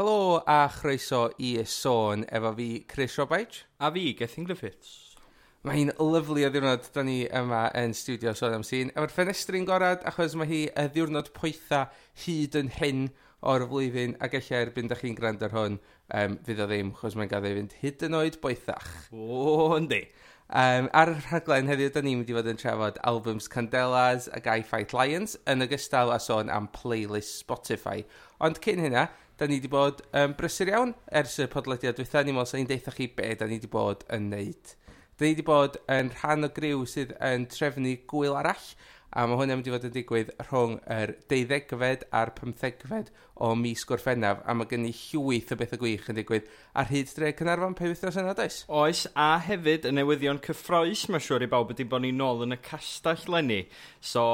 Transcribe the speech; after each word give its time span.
Helo 0.00 0.42
a 0.46 0.66
chroeso 0.72 1.26
i 1.36 1.58
sôn 1.68 2.22
efo 2.32 2.54
fi 2.56 2.86
Chris 2.88 3.18
Robaich. 3.18 3.64
A 3.78 3.90
fi, 3.92 4.14
Gethin 4.14 4.46
Griffiths. 4.48 5.18
Mae'n 5.68 5.90
lyflu 6.00 6.46
o 6.46 6.48
ddiwrnod, 6.48 6.88
da 6.94 7.04
ni 7.04 7.26
yma 7.26 7.66
yn 7.76 7.92
studio 7.92 8.32
sôn 8.32 8.56
am 8.56 8.64
sy'n. 8.64 8.94
Efo'r 8.94 9.12
ffenestri'n 9.12 9.68
gorad, 9.68 10.06
achos 10.08 10.38
mae 10.40 10.48
hi 10.48 10.62
y 10.72 10.86
ddiwrnod 10.94 11.28
poetha 11.36 11.82
hyd 12.24 12.56
yn 12.62 12.72
hyn 12.78 13.04
o'r 13.44 13.66
flwyddyn, 13.68 14.16
ac 14.24 14.40
eich 14.40 14.48
erbyn 14.62 14.88
da 14.88 14.96
chi'n 14.96 15.20
gwrando 15.20 15.50
ar 15.50 15.58
hwn, 15.58 15.76
um, 16.16 16.40
fydd 16.48 16.64
o 16.64 16.72
ddim, 16.72 16.96
achos 16.96 17.20
mae'n 17.20 17.34
gadw 17.36 17.52
i 17.52 17.60
fynd 17.60 17.78
hyd 17.84 18.08
yn 18.08 18.20
oed 18.22 18.40
boethach. 18.40 18.90
O, 19.12 19.68
yndi. 19.76 20.06
Um, 20.48 20.88
ar 20.96 21.12
y 21.12 21.20
rhaglen 21.20 21.68
heddiw, 21.68 21.92
da 21.92 22.00
ni'n 22.00 22.22
mynd 22.24 22.32
i 22.32 22.40
fod 22.40 22.48
yn 22.50 22.64
trafod 22.64 23.04
albums 23.06 23.52
Candelas 23.52 24.32
a 24.32 24.40
Guy 24.42 24.64
Fight 24.64 24.96
Lions 24.96 25.36
yn 25.44 25.68
ogystal 25.68 26.08
a 26.10 26.16
sôn 26.24 26.48
am 26.48 26.72
playlist 26.72 27.44
Spotify. 27.44 28.00
Ond 28.40 28.64
cyn 28.64 28.80
hynna, 28.82 29.10
da 29.40 29.46
ni 29.48 29.56
wedi 29.56 29.70
bod 29.72 30.02
um, 30.12 30.34
brysur 30.36 30.68
iawn 30.68 30.90
ers 31.16 31.38
y 31.40 31.46
podlediad 31.48 31.96
dwytha. 31.96 32.20
Ni'n 32.20 32.36
meddwl 32.36 32.50
sy'n 32.50 32.66
deitha 32.68 32.92
chi 32.92 33.06
be 33.16 33.30
da 33.40 33.46
ni 33.48 33.56
wedi 33.56 33.70
bod 33.72 34.02
yn 34.12 34.26
neud. 34.34 34.72
Da 35.16 35.24
ni 35.24 35.30
wedi 35.32 35.44
bod 35.46 35.78
yn 35.88 36.10
rhan 36.18 36.44
o 36.44 36.50
griw 36.52 36.82
sydd 36.84 37.14
yn 37.24 37.46
trefnu 37.48 37.94
gwyl 38.10 38.36
arall, 38.36 38.66
a 39.10 39.24
mae 39.26 39.38
hwnna'n 39.40 39.58
mynd 39.58 39.70
i 39.70 39.72
fod 39.72 39.86
yn 39.88 39.94
digwydd 39.94 40.34
rhwng 40.44 40.74
yr 40.92 41.14
12fed 41.32 42.04
a'r 42.20 42.30
15fed 42.36 43.08
o 43.42 43.54
mis 43.58 43.82
Gorffennaf, 43.88 44.42
a 44.44 44.54
mae 44.54 44.68
gen 44.70 44.84
i 44.86 44.92
llwyth 44.94 45.54
o 45.54 45.58
beth 45.58 45.72
y 45.74 45.80
gwych 45.80 46.10
yn 46.12 46.20
digwydd 46.20 46.50
ar 46.76 46.90
hyd 46.92 47.10
dre 47.16 47.32
Cynarfon 47.38 47.74
pe 47.78 47.88
wythnos 47.88 48.18
yna, 48.20 48.34
does? 48.36 48.60
Oes, 48.68 49.06
a 49.16 49.30
hefyd 49.46 49.88
y 49.88 49.94
newyddion 49.96 50.42
cyffroes, 50.44 51.06
mae'n 51.08 51.24
siŵr 51.24 51.46
i 51.48 51.50
bawb 51.56 51.72
ydy 51.72 51.88
bod 51.88 52.04
ni'n 52.04 52.20
nôl 52.20 52.44
yn 52.44 52.58
y 52.58 52.60
castell 52.68 53.24
lenni. 53.32 53.62
So, 54.04 54.26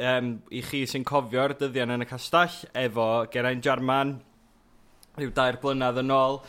um, 0.00 0.38
i 0.48 0.64
chi 0.64 0.86
sy'n 0.88 1.04
cofio'r 1.06 1.58
dyddiau 1.60 1.92
yn 1.92 2.08
y 2.08 2.08
castell, 2.08 2.64
efo 2.86 3.10
Geraint 3.30 3.62
Jarman, 3.68 4.16
rhyw 5.16 5.34
dair 5.36 5.60
blynedd 5.62 6.00
yn 6.02 6.12
ôl, 6.14 6.40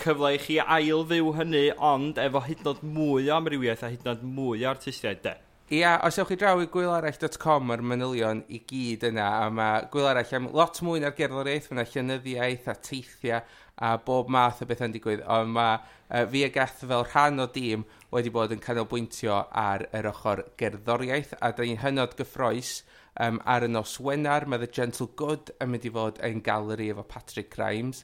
cyfle 0.00 0.34
i 0.36 0.40
chi 0.40 0.58
ail 0.60 1.06
fyw 1.08 1.30
hynny, 1.36 1.68
ond 1.90 2.18
efo 2.20 2.42
hyd 2.44 2.66
yn 2.72 2.82
mwy 2.96 3.30
o 3.30 3.36
amrywiaeth 3.38 3.86
a 3.86 3.92
hyd 3.92 4.10
yn 4.12 4.34
mwy 4.36 4.66
o 4.66 4.74
artistiaid, 4.74 5.22
de? 5.24 5.36
Ia, 5.70 5.92
os 6.02 6.16
ewch 6.18 6.32
chi 6.32 6.36
draw 6.40 6.58
i 6.58 6.66
gwylarall.com 6.66 7.70
ar 7.70 7.82
manylion 7.86 8.40
i 8.50 8.58
gyd 8.66 9.04
yna, 9.06 9.26
a 9.44 9.50
mae 9.54 9.84
gwylarall 9.92 10.32
am 10.38 10.48
lot 10.56 10.80
mwy 10.82 10.98
na'r 11.02 11.14
gerddoriaeth, 11.14 11.68
mae 11.70 11.78
yna 11.78 11.90
llynyddiaeth 11.92 12.66
a 12.72 12.74
teithiau 12.88 13.44
a 13.80 13.92
bob 14.04 14.28
math 14.34 14.64
o 14.64 14.68
beth 14.68 14.82
yn 14.84 14.96
digwydd, 14.96 15.22
ond 15.30 15.54
mae 15.54 15.78
uh, 15.78 16.24
fi 16.32 16.42
a 16.44 16.50
Gath 16.52 16.82
fel 16.82 17.06
rhan 17.06 17.40
o 17.40 17.46
dîm 17.54 17.86
wedi 18.12 18.32
bod 18.34 18.52
yn 18.52 18.60
canolbwyntio 18.64 19.38
ar 19.62 19.86
yr 19.96 20.10
ochr 20.10 20.42
gerddoriaeth, 20.60 21.36
a 21.38 21.52
da 21.54 21.64
ni'n 21.64 21.80
hynod 21.84 22.18
gyffroes 22.18 22.80
Um, 23.20 23.36
ar 23.44 23.66
y 23.66 23.68
nos 23.68 23.98
Wenar, 24.00 24.46
mae 24.48 24.62
The 24.62 24.66
Gentle 24.72 25.10
Good 25.12 25.50
yn 25.60 25.68
mynd 25.68 25.84
i 25.84 25.90
fod 25.92 26.20
yn 26.24 26.38
galeri 26.40 26.86
efo 26.88 27.02
Patrick 27.04 27.50
Grimes. 27.52 27.98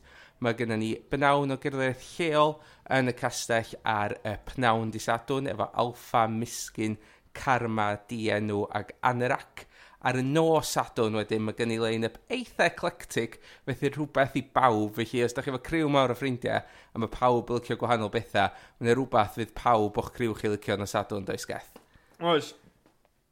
Mae 0.45 0.53
gennym 0.59 0.83
ni 0.83 0.91
bynawn 1.09 1.55
o 1.55 1.57
gerddoriaeth 1.57 2.03
lleol 2.19 2.59
yn 2.93 3.09
y 3.09 3.15
castell 3.17 3.71
ar 3.89 4.13
y 4.21 4.35
pnawn 4.51 4.91
disadwn 4.93 5.49
efo 5.49 5.71
Alfa 5.81 6.27
Misgyn 6.29 6.99
Karma 7.33 7.95
Dienw 8.11 8.67
ag 8.77 8.93
Anerac. 9.09 9.65
Ar 10.07 10.19
y 10.21 10.25
nos 10.27 10.75
adwn 10.83 11.17
wedyn 11.17 11.47
mae 11.47 11.57
gen 11.57 11.73
i 11.73 11.79
line-up 11.81 12.19
eitha 12.29 12.67
eclectic, 12.69 13.39
felly 13.65 13.91
rhywbeth 13.95 14.37
i 14.37 14.43
bawb. 14.59 14.99
Felly 14.99 15.23
os 15.25 15.37
da 15.39 15.47
chi 15.47 15.55
efo 15.55 15.63
criw 15.71 15.89
mawr 15.95 16.13
o 16.13 16.19
ffrindiau 16.19 16.61
a 16.61 17.01
mae 17.01 17.15
pawb 17.15 17.55
yn 17.55 17.63
licio 17.63 17.79
gwahanol 17.81 18.13
bethau, 18.13 18.53
mae'n 18.83 18.93
rhywbeth 18.99 19.41
fydd 19.41 19.57
pawb 19.57 19.97
o'ch 20.03 20.13
criw 20.19 20.37
chi 20.37 20.53
licio 20.53 20.77
yn 20.77 20.85
y 20.85 20.91
sadwn 20.93 21.25
does 21.33 21.49
geth. 21.49 21.73
Oes, 22.21 22.53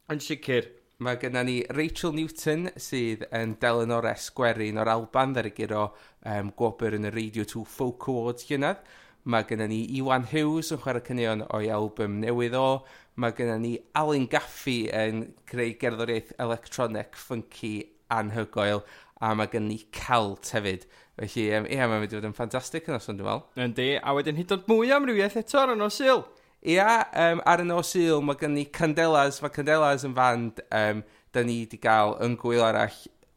yn 0.09 0.25
sicr 0.25 0.71
mae 0.97 1.17
gennym 1.19 1.45
ni 1.45 1.55
Rachel 1.75 2.13
Newton 2.15 2.69
sydd 2.79 3.25
yn 3.35 3.55
Delenor 3.59 4.05
S. 4.07 4.29
Gwerin 4.35 4.79
o'r 4.79 4.91
Alban 4.93 5.33
giro 5.55 5.89
um, 6.23 6.51
gwobr 6.55 6.95
yn 6.95 7.09
y 7.09 7.11
Radio 7.11 7.43
2 7.43 7.65
Folk 7.67 8.07
Awards 8.07 8.47
llynedd. 8.47 8.79
Mae 9.25 9.43
gennym 9.49 9.73
ni 9.73 9.81
Iwan 9.99 10.27
Hughes 10.31 10.71
yn 10.71 10.79
chwarae 10.79 11.03
cynion 11.03 11.43
o'i 11.49 11.67
album 11.73 12.21
newydd 12.21 12.55
o. 12.55 12.85
Mae 13.19 13.35
gennym 13.35 13.65
ni 13.65 13.73
Alan 13.97 14.27
Gaffi 14.31 14.85
yn 14.93 15.33
creu 15.49 15.75
gerddoriaeth 15.81 16.31
electronic 16.39 17.19
funky 17.19 17.73
anhygoel. 18.13 18.85
A 19.19 19.33
mae 19.35 19.51
gennym 19.51 19.73
ni 19.73 19.81
Celt 19.91 20.53
hefyd. 20.55 20.87
Felly, 21.19 21.49
um, 21.57 21.67
ie, 21.67 21.81
mae'n 21.81 21.99
mynd 22.05 22.13
i 22.13 22.19
fod 22.19 22.29
yn 22.29 22.37
ffantastig 22.39 22.87
yn 22.87 22.99
oson, 22.99 23.19
dwi'n 23.19 23.27
meddwl. 23.27 23.67
Yndi, 23.67 23.91
a 23.99 24.15
wedyn 24.15 24.39
hyd 24.39 24.55
yn 24.55 24.65
mwy 24.71 24.95
am 24.95 25.11
eto 25.11 25.59
ar 25.59 25.75
yno 25.75 25.91
syl. 25.91 26.23
Ia, 26.65 27.05
um, 27.13 27.43
ar 27.45 27.61
y 27.61 27.65
nos 27.69 27.91
il, 27.93 28.23
mae 28.25 28.39
gen 28.41 28.55
ni 28.57 28.63
Candelas, 28.73 29.35
mae 29.43 29.53
Candelas 29.53 30.01
yn 30.07 30.15
fand 30.17 30.63
um, 30.73 31.03
da 31.29 31.43
ni 31.45 31.59
wedi 31.61 31.77
cael 31.77 32.15
yn 32.25 32.33
gwyl 32.41 32.63
arall 32.65 32.95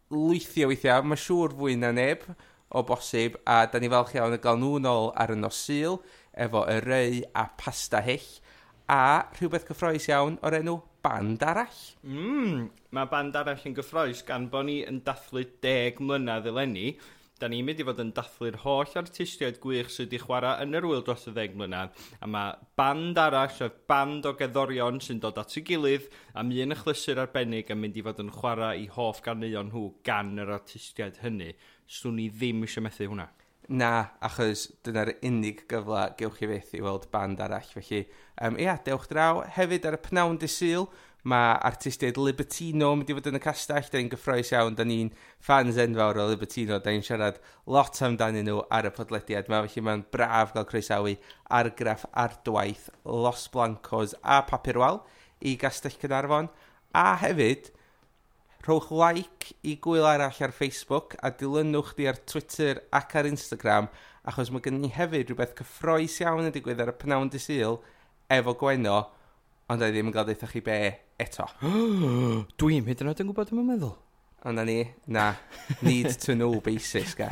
lwythio 0.08 0.70
weithiau, 0.70 1.04
mae 1.04 1.20
siŵr 1.20 1.52
fwy 1.58 1.74
na 1.76 1.90
neb 1.92 2.22
o 2.72 2.82
bosib, 2.88 3.36
a 3.44 3.66
da 3.68 3.82
ni 3.82 3.90
falch 3.92 4.14
iawn 4.16 4.38
yn 4.38 4.40
gael 4.46 4.56
nhw 4.62 4.80
nôl 4.80 5.10
ar 5.12 5.34
y 5.34 5.36
nos 5.36 5.60
il, 5.74 5.98
efo 6.32 6.64
y 6.72 6.78
rei 6.86 7.20
a 7.36 7.44
pasta 7.60 8.00
hyll, 8.06 8.30
a 8.88 9.28
rhywbeth 9.36 9.68
cyffroes 9.68 10.08
iawn 10.08 10.40
o'r 10.40 10.56
enw 10.62 10.78
band 11.04 11.44
arall. 11.44 11.84
Mm, 12.08 12.64
mae 12.96 13.12
band 13.12 13.36
arall 13.36 13.68
yn 13.68 13.76
gyffroes 13.76 14.24
gan 14.24 14.48
bod 14.48 14.70
ni 14.70 14.78
yn 14.88 15.02
dathlu 15.04 15.44
deg 15.60 16.00
mlynedd 16.00 16.48
eleni, 16.48 16.94
Da 17.38 17.46
ni'n 17.46 17.62
mynd 17.62 17.78
i 17.78 17.84
fod 17.86 18.00
yn 18.02 18.08
dathlu'r 18.16 18.56
holl 18.64 18.96
artistiaid 18.98 19.60
gwych 19.62 19.92
sydd 19.94 20.08
wedi 20.08 20.18
chwarae 20.24 20.64
yn 20.64 20.74
yr 20.74 20.88
wyl 20.90 21.04
dros 21.06 21.28
y 21.30 21.34
ddeg 21.36 21.54
mlynedd, 21.54 21.94
a 22.18 22.26
mae 22.26 22.56
band 22.80 23.20
arall 23.22 23.62
o'r 23.62 23.76
band 23.90 24.26
o 24.26 24.32
geddorion 24.40 24.98
sy'n 25.04 25.22
dod 25.22 25.38
at 25.38 25.54
ei 25.54 25.62
gilydd, 25.68 26.08
am 26.34 26.50
yn 26.50 26.74
chlysur 26.80 27.22
arbennig 27.22 27.70
yn 27.70 27.78
mynd 27.78 27.98
i 28.00 28.04
fod 28.08 28.24
yn 28.24 28.34
chwarae 28.34 28.82
i 28.82 28.88
hoff 28.96 29.22
ganeuon 29.22 29.70
nhw 29.70 29.84
gan 30.08 30.34
yr 30.42 30.50
artistiaid 30.58 31.22
hynny. 31.22 31.52
Swn 31.86 32.18
i 32.24 32.26
ddim 32.34 32.66
eisiau 32.66 32.88
methu 32.88 33.06
hwnna. 33.06 33.30
Na, 33.68 33.92
achos 34.24 34.64
dyna'r 34.82 35.10
unig 35.28 35.66
gyfle 35.68 36.06
gewch 36.18 36.38
chi 36.40 36.46
fyth 36.48 36.70
i 36.74 36.82
weld 36.82 37.06
band 37.12 37.42
arall. 37.44 37.70
Felly, 37.74 38.06
um, 38.40 38.56
ia, 38.58 38.78
dewch 38.82 39.06
draw 39.10 39.44
hefyd 39.54 39.86
ar 39.86 39.98
y 39.98 40.06
pnawn 40.08 40.40
dysil, 40.40 40.88
mae 41.26 41.54
artistiaid 41.66 42.18
Libertino 42.20 42.92
yn 42.94 43.00
mynd 43.00 43.10
i 43.10 43.16
fod 43.16 43.28
yn 43.30 43.38
y 43.38 43.42
castell. 43.42 43.88
Da 43.90 43.98
ni'n 43.98 44.10
gyffroes 44.12 44.52
iawn, 44.54 44.76
da 44.78 44.86
ni'n 44.86 45.10
fans 45.44 45.78
enfawr 45.82 46.20
o 46.22 46.28
Libertino. 46.30 46.78
Da 46.82 46.94
ni'n 46.94 47.04
siarad 47.06 47.40
lot 47.66 47.98
amdanyn 48.04 48.46
nhw 48.48 48.62
ar 48.74 48.88
y 48.88 48.92
podlediad 48.94 49.50
Mae 49.50 49.66
Felly 49.66 49.84
mae'n 49.86 50.04
braf 50.14 50.54
gael 50.54 50.68
croesawu 50.68 51.16
argraff 51.60 52.06
ar 52.12 52.38
dwaith 52.46 52.88
Los 53.04 53.48
Blancos 53.52 54.14
a 54.22 54.42
Papurwal 54.46 55.02
i 55.40 55.56
Gastell 55.60 55.98
Cynarfon. 55.98 56.52
A 56.94 57.16
hefyd, 57.20 57.72
rhowch 58.64 58.92
like 58.92 59.52
i 59.66 59.76
gwyl 59.82 60.06
arall 60.06 60.44
ar 60.44 60.54
Facebook 60.54 61.16
a 61.24 61.30
dilynwch 61.30 61.94
di 61.98 62.08
ar 62.10 62.20
Twitter 62.28 62.82
ac 62.94 63.14
ar 63.16 63.28
Instagram 63.28 63.90
achos 64.28 64.50
mae 64.52 64.60
gen 64.64 64.80
ni 64.82 64.90
hefyd 64.92 65.30
rhywbeth 65.30 65.54
cyffroes 65.56 66.18
iawn 66.20 66.48
yn 66.48 66.52
digwydd 66.52 66.82
ar 66.84 66.92
y 66.92 66.96
pnawn 67.00 67.30
dysil 67.32 67.78
efo 68.34 68.52
Gweno, 68.60 68.98
ond 69.72 69.84
a 69.84 69.88
ddim 69.88 70.10
yn 70.10 70.16
gael 70.16 70.28
deitha 70.28 70.50
chi 70.50 70.60
be 70.64 70.80
eto. 71.22 71.48
Dwi'n 72.60 72.86
hyd 72.88 73.02
yn 73.02 73.10
oed 73.10 73.22
yn 73.24 73.30
gwybod 73.32 73.52
yma'n 73.54 73.72
meddwl. 73.72 73.96
Ond 74.46 74.62
ni, 74.68 74.84
na, 75.10 75.32
need 75.82 76.12
to 76.22 76.34
know 76.34 76.60
basis, 76.60 77.14
ga. 77.18 77.26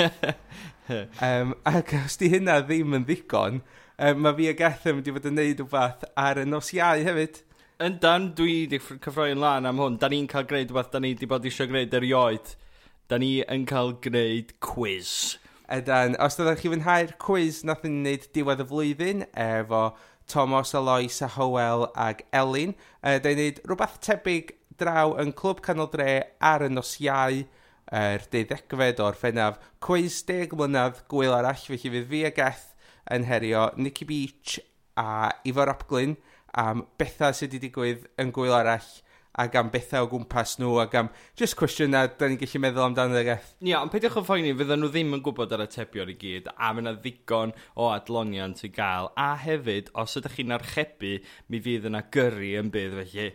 um, 1.22 1.54
ac 1.64 1.94
os 2.00 2.18
di 2.18 2.32
hynna 2.32 2.58
ddim 2.66 2.96
yn 2.98 3.06
ddigon, 3.06 3.60
um, 3.62 4.22
mae 4.24 4.34
fi 4.40 4.48
a 4.50 4.56
Gath 4.58 4.88
yn 4.90 4.98
mynd 4.98 5.10
i 5.10 5.14
fod 5.14 5.28
yn 5.30 5.38
neud 5.38 5.62
rhywbeth 5.62 6.02
ar 6.18 6.42
y 6.42 6.46
nos 6.50 6.72
iau 6.74 7.06
hefyd. 7.06 7.40
Yndan, 7.86 8.30
dwi 8.34 8.56
wedi 8.64 8.80
cyffroi 8.82 9.30
yn 9.36 9.42
lan 9.44 9.70
am 9.70 9.78
hwn. 9.82 10.00
Da 10.02 10.10
ni'n 10.10 10.26
cael 10.32 10.48
gwneud 10.50 10.72
rhywbeth 10.72 10.90
da 10.94 11.02
ni 11.02 11.14
wedi 11.14 11.30
bod 11.30 11.46
eisiau 11.46 11.70
gwneud 11.70 11.94
erioed. 11.94 12.54
Da 13.06 13.20
ni 13.22 13.32
yn 13.54 13.68
cael 13.70 13.94
gwneud 14.02 14.56
quiz. 14.64 15.36
Ydan, 15.76 16.18
os 16.22 16.40
ydych 16.42 16.64
chi 16.64 16.72
fwynhau'r 16.72 17.14
quiz 17.22 17.62
nath 17.66 17.86
ni'n 17.86 18.02
neud 18.02 18.26
diwedd 18.34 18.62
y 18.62 18.66
flwyddyn 18.70 19.24
efo 19.46 19.84
Thomas, 20.26 20.74
Alois 20.74 21.20
a 21.22 21.28
Howell 21.36 21.88
ag 21.94 22.24
Elin. 22.32 22.74
E, 23.02 23.18
Da'i 23.22 23.36
wneud 23.36 23.60
rhywbeth 23.64 24.00
tebyg 24.04 24.54
draw 24.80 25.14
yn 25.22 25.32
Clwb 25.36 25.62
Canol 25.64 25.90
Dre 25.92 26.10
ar 26.44 26.66
y 26.66 26.70
nos 26.72 26.96
iau 27.00 27.44
yr 27.86 28.18
er 28.18 28.24
deuddegfed 28.32 29.02
o'r 29.02 29.18
ffennaf. 29.18 29.60
Cwys 29.84 30.18
deg 30.26 30.54
mlynedd 30.58 31.04
gwyl 31.10 31.34
arall, 31.36 31.60
felly 31.62 31.92
fydd 31.92 32.08
fi 32.10 32.24
a 32.26 32.32
Geth 32.34 32.72
yn 33.14 33.26
herio 33.28 33.68
Nicky 33.78 34.06
Beach 34.08 34.58
a 34.98 35.30
Ifor 35.46 35.70
Rapglin 35.70 36.16
am 36.58 36.86
bethau 36.98 37.34
sydd 37.36 37.54
wedi 37.54 37.68
digwydd 37.68 38.08
yn 38.18 38.32
gwyl 38.34 38.56
arall 38.56 38.88
ac 39.42 39.56
am 39.60 39.70
bethau 39.72 40.06
o 40.06 40.10
gwmpas 40.10 40.56
nhw 40.60 40.78
ac 40.82 40.94
am 41.00 41.10
just 41.38 41.56
cwestiynau 41.60 42.12
da 42.18 42.28
ni'n 42.30 42.40
gallu 42.40 42.60
meddwl 42.64 42.86
amdano 42.86 43.18
ag 43.20 43.32
eth. 43.34 43.50
Ia, 43.64 43.80
ond 43.82 43.92
peidiwch 43.92 44.16
yn 44.20 44.26
ffoeni, 44.28 44.54
fydden 44.56 44.80
nhw 44.82 44.92
ddim 44.92 45.16
yn 45.18 45.24
gwybod 45.26 45.52
ar 45.56 45.66
y 45.66 45.68
tebion 45.72 46.12
i 46.12 46.16
gyd 46.20 46.48
a 46.54 46.70
mae 46.70 46.84
yna 46.84 46.94
ddigon 47.00 47.52
o 47.74 47.90
adloniant 47.92 48.64
i 48.64 48.70
gael 48.76 49.10
a 49.20 49.32
hefyd, 49.42 49.92
os 49.98 50.16
ydych 50.20 50.38
chi'n 50.38 50.56
archebu, 50.56 51.18
mi 51.52 51.60
fydd 51.66 51.90
yna 51.90 52.06
gyrru 52.16 52.54
yn 52.62 52.72
bydd 52.74 52.96
felly. 53.02 53.28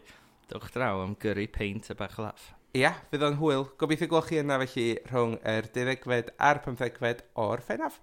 Dewch 0.51 0.71
draw 0.73 1.03
am 1.03 1.13
gyrru 1.21 1.45
peint 1.53 1.93
y 1.93 1.97
bach 1.99 2.17
laff. 2.21 2.49
Ia, 2.75 2.93
fydd 3.11 3.23
o'n 3.27 3.37
hwyl. 3.39 3.65
Gobeithio 3.79 4.07
gwelwch 4.07 4.29
chi 4.31 4.37
yna 4.39 4.57
felly 4.61 4.87
rhwng 5.09 5.37
yr 5.53 5.65
12fed 5.75 6.33
a'r 6.39 6.61
15fed 6.63 7.23
o'r 7.43 7.63
ffennaf. 7.67 7.97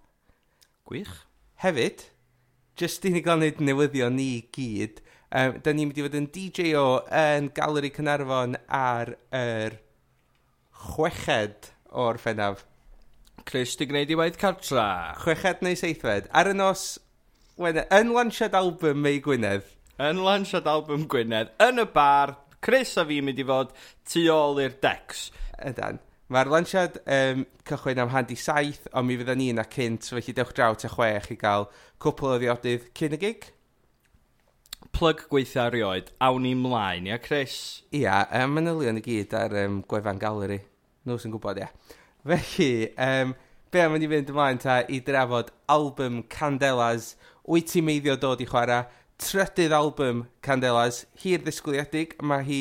Gwych. 0.88 1.14
Hefyd, 1.62 2.04
jyst 2.78 3.06
i 3.08 3.12
ni 3.14 3.22
gael 3.24 3.40
wneud 3.40 3.62
newyddion 3.64 4.14
ni 4.14 4.28
gyd, 4.54 5.00
Um, 5.28 5.58
da 5.60 5.74
ni'n 5.76 5.90
mynd 5.90 5.98
i 6.00 6.04
fod 6.06 6.14
yn 6.16 6.26
DJ 6.32 6.70
o 6.80 6.86
yn 7.12 7.50
Galeri 7.56 7.90
Cynarfon 7.92 8.56
ar 8.72 9.10
yr 9.36 9.74
chweched 10.88 11.68
o'r 11.92 12.20
ffennaf. 12.22 12.62
Chris, 13.48 13.74
di 13.76 13.88
gwneud 13.90 14.12
i 14.12 14.16
waith 14.16 14.38
cartra. 14.40 14.86
Chweched 15.20 15.60
neu 15.64 15.76
seithfed. 15.76 16.30
Ar 16.32 16.48
y 16.48 16.54
nos, 16.56 16.86
wena, 17.60 17.84
yn 17.98 18.14
lansiad 18.16 18.56
album 18.56 19.02
mei 19.04 19.20
Gwynedd. 19.24 19.68
Yn 20.00 20.22
lansiad 20.24 20.68
album 20.70 21.04
Gwynedd, 21.10 21.52
yn 21.64 21.84
y 21.84 21.86
bar, 21.92 22.36
Chris 22.64 22.96
a 22.96 23.04
fi 23.08 23.20
mynd 23.24 23.40
i 23.40 23.46
fod 23.48 23.76
tu 24.08 24.24
ôl 24.32 24.62
i'r 24.64 24.78
decs. 24.80 25.28
Ydan. 25.68 26.00
Mae'r 26.32 26.52
lansiad 26.52 26.98
um, 27.04 27.44
cychwyn 27.68 28.00
am 28.00 28.12
handi 28.12 28.36
saith, 28.36 28.88
ond 28.96 29.08
mi 29.08 29.20
fydda 29.20 29.36
ni 29.36 29.52
yna 29.52 29.68
cynt, 29.72 30.08
felly 30.12 30.36
dewch 30.36 30.56
draw 30.56 30.76
te 30.76 30.88
chwech 30.92 31.30
i 31.32 31.38
gael 31.40 31.68
cwpl 32.00 32.34
o 32.34 32.40
ddiodydd 32.40 32.90
cyn 32.96 33.16
y 33.16 33.22
gig 33.22 33.48
plug 34.92 35.24
gweithio 35.30 35.66
erioed, 35.68 36.12
awn 36.24 36.42
ni 36.42 36.54
mlaen, 36.58 37.06
ia, 37.06 37.18
Chris? 37.22 37.82
Ia, 37.94 38.24
um, 38.40 38.56
manylion 38.56 38.98
i 38.98 39.02
gyd 39.04 39.34
ar 39.36 39.54
um, 39.64 39.80
gwefan 39.90 40.20
galeri. 40.22 40.58
Nhw 41.06 41.18
sy'n 41.22 41.34
gwybod, 41.34 41.60
ia. 41.62 41.68
Felly, 42.26 42.90
um, 42.98 43.34
be 43.70 43.82
am 43.84 43.94
mynd 43.94 44.06
i 44.06 44.10
fynd 44.10 44.32
ymlaen 44.32 44.60
ta 44.62 44.80
i 44.88 45.00
drafod 45.04 45.52
album 45.70 46.22
Candelas, 46.32 47.12
wyt 47.48 47.70
ti'n 47.72 47.86
meiddio 47.86 48.16
dod 48.20 48.42
i 48.42 48.48
chwarae, 48.48 48.86
trydydd 49.22 49.74
album 49.76 50.26
Candelas, 50.44 51.04
hir 51.22 51.42
ddisgwyliedig, 51.44 52.16
mae 52.22 52.46
hi 52.46 52.60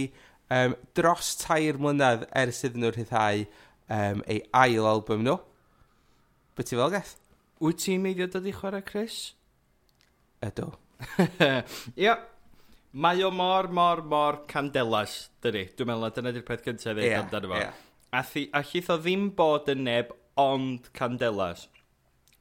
um, 0.54 0.75
dros 0.98 1.36
tair 1.42 1.80
mlynedd 1.81 2.28
ers 2.38 2.64
iddyn 2.68 2.86
nhw 2.86 2.94
rhyddhau 2.96 3.46
um, 3.90 4.25
ei 4.28 4.42
ail 4.66 4.90
album 4.90 5.25
nhw. 5.28 5.40
Be 6.58 6.66
ti 6.66 6.78
fel 6.78 6.94
gath? 6.94 7.16
Wyt 7.64 7.81
ti'n 7.86 8.04
meiddio 8.04 8.30
dod 8.30 8.46
i 8.46 8.54
chwarae, 8.56 8.86
Chris? 8.86 9.31
Ydw. 10.46 10.75
Ia. 11.97 12.17
Mae 12.97 13.21
o 13.21 13.29
mor, 13.29 13.67
mor, 13.69 13.99
mor 14.09 14.39
candelas, 14.49 15.27
dydy. 15.44 15.67
Dwi'n 15.77 15.89
meddwl 15.91 16.13
dyna 16.15 16.31
di'r 16.33 16.45
peth 16.47 16.63
cyntaf 16.65 16.95
i 16.95 17.03
ddweud 17.03 17.17
amdano 17.19 17.51
fo. 17.51 17.59
A, 18.15 18.21
thi, 18.25 18.47
a 18.55 18.63
chith 18.65 18.89
o 18.89 18.95
ddim 18.97 19.27
bod 19.38 19.67
yn 19.69 19.83
neb 19.85 20.13
ond 20.41 20.88
candelas. 20.97 21.67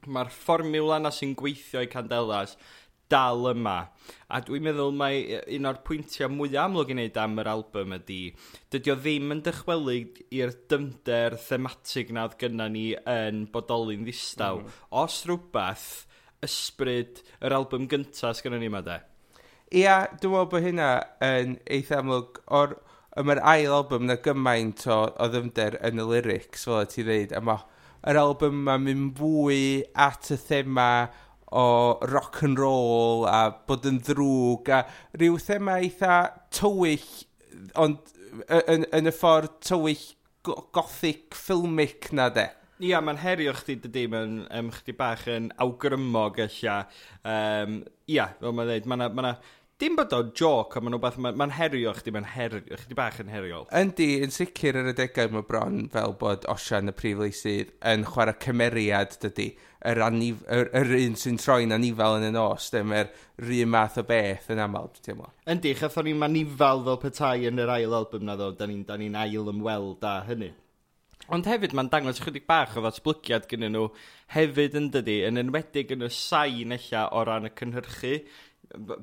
Mae'r 0.06 0.30
fformiwla 0.32 1.00
na 1.02 1.10
sy'n 1.12 1.34
gweithio 1.36 1.82
i 1.84 1.90
candelas 1.92 2.54
dal 3.12 3.46
yma. 3.50 3.76
A 4.32 4.40
dwi'n 4.42 4.64
meddwl 4.66 4.94
mai 4.96 5.18
un 5.56 5.68
o'r 5.70 5.82
pwyntiau 5.86 6.30
mwyaf 6.32 6.66
amlwg 6.66 6.90
i 6.90 6.96
wneud 6.96 7.20
am 7.22 7.38
yr 7.42 7.50
album 7.52 7.94
ydy, 7.98 8.20
dydy 8.72 8.94
o 8.94 8.96
ddim 8.98 9.34
yn 9.34 9.42
dychwelyd 9.46 10.22
i'r 10.34 10.54
dymder 10.70 11.38
thematig 11.42 12.14
na 12.14 12.26
oedd 12.26 12.38
gynna 12.40 12.68
ni 12.72 12.88
yn 12.96 13.44
bodoli'n 13.52 14.06
ddistaw. 14.06 14.62
Mm. 14.62 14.80
Os 15.02 15.20
rhywbeth, 15.28 16.05
ysbryd 16.44 17.22
yr 17.44 17.56
album 17.56 17.86
gyntaf 17.90 18.40
sy'n 18.40 18.58
ni 18.58 18.68
yma 18.70 18.82
de. 18.86 18.98
Ia, 19.74 20.02
dwi'n 20.20 20.34
meddwl 20.34 20.50
bod 20.52 20.66
hynna 20.66 20.90
yn 21.26 21.56
eitha 21.66 22.00
amlwg 22.02 22.42
o'r 22.54 22.76
mae'r 23.26 23.40
ail 23.48 23.72
album 23.78 24.04
na 24.06 24.18
gymaint 24.22 24.84
o, 24.92 24.98
o 25.08 25.28
ddymder 25.32 25.78
yn 25.88 26.02
y 26.02 26.04
lyrics 26.10 26.66
fel 26.68 26.82
y 26.82 26.90
ti 26.92 27.04
ddeud 27.06 27.32
a 27.32 27.40
mae 27.44 27.64
yr 28.10 28.20
album 28.20 28.60
ma'n 28.66 28.84
mynd 28.84 29.16
fwy 29.18 29.62
at 30.06 30.28
y 30.34 30.36
thema 30.38 30.90
o 31.56 31.64
rock 32.10 32.42
and 32.46 32.60
roll 32.60 33.24
a 33.30 33.40
bod 33.66 33.86
yn 33.88 34.02
ddrwg 34.04 34.70
a 34.76 34.82
rhyw 35.16 35.38
thema 35.42 35.78
eitha 35.80 36.18
tywyll 36.54 37.08
ond 37.80 38.12
yn, 38.46 38.84
yn 38.92 39.08
y 39.08 39.14
ffordd 39.14 39.56
tywyll 39.64 40.04
gothic 40.46 41.34
ffilmic 41.34 42.12
na 42.14 42.28
de. 42.30 42.46
Ia, 42.84 42.98
mae'n 43.00 43.22
herio 43.22 43.54
chdi 43.56 43.78
dydy, 43.80 44.06
mae'n 44.12 44.40
um, 44.52 44.72
chdi 44.74 44.92
bach 44.96 45.22
yn 45.32 45.48
awgrymog 45.64 46.42
eich 46.44 46.64
Um, 47.26 47.78
ia, 48.06 48.26
fel 48.40 48.52
mae'n 48.52 48.68
dweud, 48.68 48.88
mae'n 48.90 49.14
ma 49.16 49.30
dim 49.80 49.96
bod 49.96 50.12
o'n 50.16 50.28
joc, 50.36 50.76
ond 50.76 50.86
mae'n 50.86 50.94
rhywbeth, 50.96 51.16
mae'n 51.20 51.38
ma 51.40 51.46
herio 51.56 51.92
chdi, 51.96 52.12
mae'n 52.12 52.28
herio, 52.32 52.78
chdi 52.82 52.96
bach 52.96 53.18
yn 53.20 53.32
heriol. 53.32 53.64
Yndi, 53.76 54.08
yn 54.24 54.32
sicr 54.32 54.78
yr 54.80 54.90
adegau 54.92 55.32
mae 55.32 55.44
bron 55.48 55.86
fel 55.92 56.14
bod 56.20 56.44
Osian 56.52 56.92
y 56.92 56.94
prif 56.96 57.20
leisydd 57.20 57.72
yn 57.92 58.04
chwarae 58.08 58.36
cymeriad 58.44 59.16
dydy, 59.24 59.50
yr, 59.88 60.02
anif, 60.06 60.44
yr, 60.52 60.68
yr 60.80 60.94
un 61.00 61.16
sy'n 61.20 61.40
troi'n 61.40 61.76
anifal 61.76 62.18
yn 62.20 62.28
y 62.30 62.34
nos, 62.36 62.68
dim 62.72 62.92
yr 62.96 63.08
rhywun 63.40 63.72
math 63.72 63.96
o 64.00 64.06
beth 64.08 64.52
yn 64.52 64.60
aml, 64.64 64.92
dwi'n 64.92 65.08
teimlo. 65.10 65.32
Yndi, 65.52 65.72
chathon 65.80 66.08
ni'n 66.08 66.20
manifal 66.24 66.84
fel 66.86 67.02
petai 67.04 67.48
yn 67.48 67.64
yr 67.64 67.76
ail 67.76 67.98
album 68.00 68.28
na 68.28 68.36
ddo, 68.36 68.52
da 68.56 68.68
ni'n 68.68 68.86
ni 69.00 69.12
ail 69.24 69.52
ymweld 69.52 70.04
â 70.08 70.18
hynny. 70.28 70.52
Ond 71.34 71.46
hefyd 71.50 71.72
mae'n 71.74 71.88
dangos 71.90 72.20
chydig 72.22 72.44
bach 72.46 72.76
o 72.78 72.82
ddatblygiad 72.84 73.48
gyda 73.50 73.70
nhw 73.72 73.88
hefyd 74.34 74.76
yn 74.78 74.90
dydy, 74.94 75.16
yn 75.26 75.40
enwedig 75.40 75.90
yn 75.96 76.06
y 76.06 76.10
sain 76.14 76.74
ella 76.76 77.06
o 77.10 77.24
ran 77.26 77.48
y 77.48 77.50
cynhyrchu, 77.58 78.12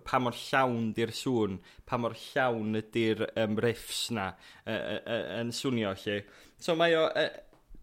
pa 0.08 0.20
mor 0.24 0.38
llawn 0.38 0.92
di'r 0.96 1.12
sŵn, 1.16 1.58
pa 1.88 2.00
mor 2.00 2.16
llawn 2.20 2.80
ydy'r 2.80 3.26
um, 3.44 3.58
riffs 3.64 4.06
na 4.16 4.30
e, 4.64 4.76
e, 4.76 4.98
e, 5.00 5.18
yn 5.42 5.52
swnio 5.56 5.92
lle. 6.06 6.22
So 6.64 6.78
mae 6.80 6.96
o, 7.00 7.06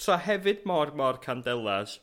tra 0.01 0.17
hefyd 0.25 0.65
mor 0.69 0.95
mor 0.97 1.21
candelas, 1.25 1.99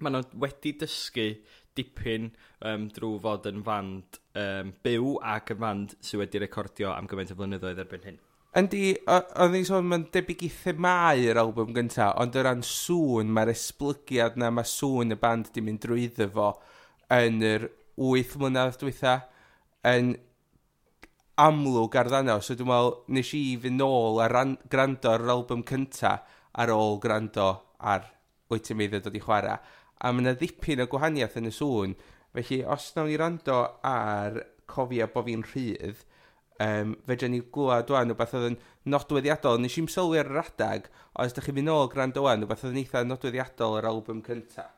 mae 0.00 0.16
nhw 0.16 0.24
wedi 0.42 0.74
dysgu 0.82 1.30
dipyn 1.78 2.32
um, 2.66 2.88
drwy 2.96 3.20
fod 3.22 3.46
yn 3.52 3.62
fand 3.66 4.22
um, 4.34 4.74
byw 4.86 5.18
ac 5.36 5.54
yn 5.54 5.62
fand 5.62 5.98
sydd 6.00 6.24
wedi 6.24 6.42
recordio 6.42 6.94
am 6.94 7.10
gymaint 7.10 7.34
o 7.34 7.38
flynyddoedd 7.38 7.84
erbyn 7.86 8.10
hyn. 8.10 8.25
Yndi, 8.56 8.94
oedd 9.12 9.50
ni'n 9.52 9.66
sôn, 9.68 9.84
mae'n 9.90 10.06
debyg 10.14 10.46
i 10.46 10.48
themau'r 10.48 11.36
albwm 11.42 11.74
gyntaf, 11.76 12.14
ond 12.22 12.38
o 12.40 12.44
ran 12.46 12.62
sŵn, 12.64 13.28
mae'r 13.36 13.50
esblygiad 13.52 14.38
na 14.40 14.48
mae 14.48 14.64
sŵn 14.70 15.12
y 15.12 15.18
band 15.20 15.50
di 15.52 15.60
mynd 15.60 15.82
drwyddo 15.82 16.30
fo 16.32 16.46
yn 17.12 17.42
yr 17.44 17.66
8 18.00 18.38
mlynedd 18.40 18.78
diwetha, 18.80 19.12
yn 19.92 20.14
amlwg 21.44 22.00
ar 22.00 22.08
ddano. 22.08 22.38
So 22.40 22.56
dwi'n 22.56 22.72
meddwl, 22.72 22.96
nes 23.18 23.34
i 23.36 23.42
fynd 23.60 23.82
nôl 23.82 24.22
a 24.24 24.30
ran, 24.32 24.56
gwrando 24.72 25.12
ar 25.12 25.26
yr 25.26 25.36
album 25.36 25.68
cynta 25.68 26.16
ar 26.56 26.72
ôl 26.72 26.96
gwrando 27.04 27.52
ar 27.92 28.08
wyt 28.48 28.70
ti'n 28.70 28.80
meddwl 28.80 29.04
dod 29.04 29.20
i 29.20 29.24
chwarae. 29.28 29.60
A 30.00 30.12
mae 30.12 30.24
yna 30.24 30.36
ddipyn 30.40 30.80
o 30.80 30.88
gwahaniaeth 30.88 31.36
yn 31.42 31.52
y 31.52 31.56
sŵn. 31.60 31.92
Felly, 32.32 32.64
os 32.64 32.88
nawn 32.96 33.12
ni 33.12 33.20
rando 33.20 33.60
ar 33.84 34.40
cofio 34.64 35.12
bod 35.12 35.28
fi'n 35.28 35.44
rhydd, 35.52 36.06
um, 36.64 36.94
fedra 37.08 37.28
ni 37.32 37.42
glwad 37.52 37.88
dwi'n 37.88 38.12
rhywbeth 38.12 38.36
oedd 38.38 38.48
yn 38.52 38.58
nodweddiadol. 38.94 39.60
Nes 39.62 39.76
i'n 39.80 39.90
sylwi 39.92 40.22
ar 40.22 40.32
yr 40.32 40.42
adag, 40.44 40.90
os 41.16 41.34
ydych 41.34 41.50
chi 41.50 41.56
mynd 41.56 41.70
nôl 41.70 41.92
grand 41.92 42.20
o'n 42.22 42.44
rhywbeth 42.44 42.64
oedd 42.66 42.74
yn 42.76 42.82
eitha 42.84 43.04
nodweddiadol 43.08 43.80
yr 43.80 43.90
album 43.92 44.22
cyntaf. 44.26 44.75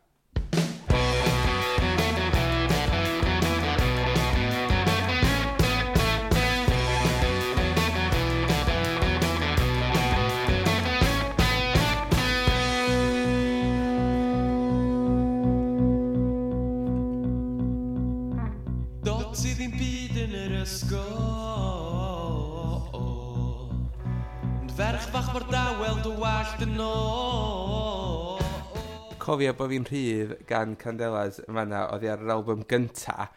cofio 29.28 29.52
bod 29.56 29.72
fi'n 29.72 29.86
rhydd 29.88 30.34
gan 30.48 30.74
Candelas 30.80 31.42
yn 31.44 31.56
fanna, 31.58 31.84
oedd 31.92 32.06
hi 32.06 32.12
ar 32.14 32.24
yr 32.24 32.34
album 32.38 32.64
gynta. 32.68 33.28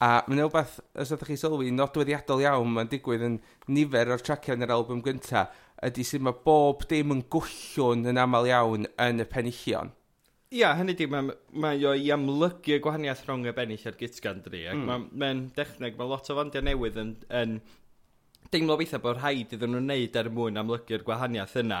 A 0.00 0.10
mae'n 0.24 0.44
rhywbeth, 0.44 0.78
os 1.02 1.10
ydych 1.12 1.32
chi 1.32 1.38
sylwi, 1.40 1.72
nodweddiadol 1.76 2.40
iawn, 2.44 2.70
mae'n 2.76 2.90
digwydd 2.92 3.24
yn 3.26 3.40
nifer 3.74 4.12
o'r 4.14 4.22
traciau 4.24 4.56
yn 4.56 4.64
yr 4.64 4.72
album 4.76 5.02
gynta, 5.04 5.48
ydy 5.84 6.06
sydd 6.06 6.24
mae 6.24 6.38
bob 6.46 6.86
dim 6.88 7.12
yn 7.16 7.24
gwllwn 7.34 8.06
yn 8.12 8.20
aml 8.22 8.48
iawn 8.48 8.86
yn 8.94 9.24
y 9.24 9.26
penillion. 9.28 9.90
Ia, 10.54 10.72
hynny 10.78 10.96
di, 10.98 11.06
mae, 11.10 11.34
mae 11.62 11.82
o 11.86 11.92
i 11.94 12.08
amlygu 12.14 12.78
y 12.78 12.80
gwahaniaeth 12.82 13.26
rhwng 13.26 13.50
y 13.50 13.52
bennill 13.54 13.84
a'r 13.86 13.98
gitgan 13.98 14.40
dri, 14.46 14.64
mm. 14.70 14.86
mae'n 14.86 15.44
ma 15.44 15.54
dechneg, 15.58 15.98
mae 15.98 16.10
lot 16.10 16.30
o 16.32 16.38
fandiau 16.38 16.64
newydd 16.66 16.98
yn, 16.98 17.12
yn 17.42 17.58
deimlo 18.50 18.74
weithiau 18.80 19.02
bod 19.02 19.20
rhaid 19.20 19.52
iddyn 19.54 19.70
nhw'n 19.70 19.86
wneud 19.86 20.16
er 20.18 20.28
mwyn 20.34 20.58
amlygu'r 20.58 21.04
gwahaniaeth 21.06 21.56
yna. 21.62 21.80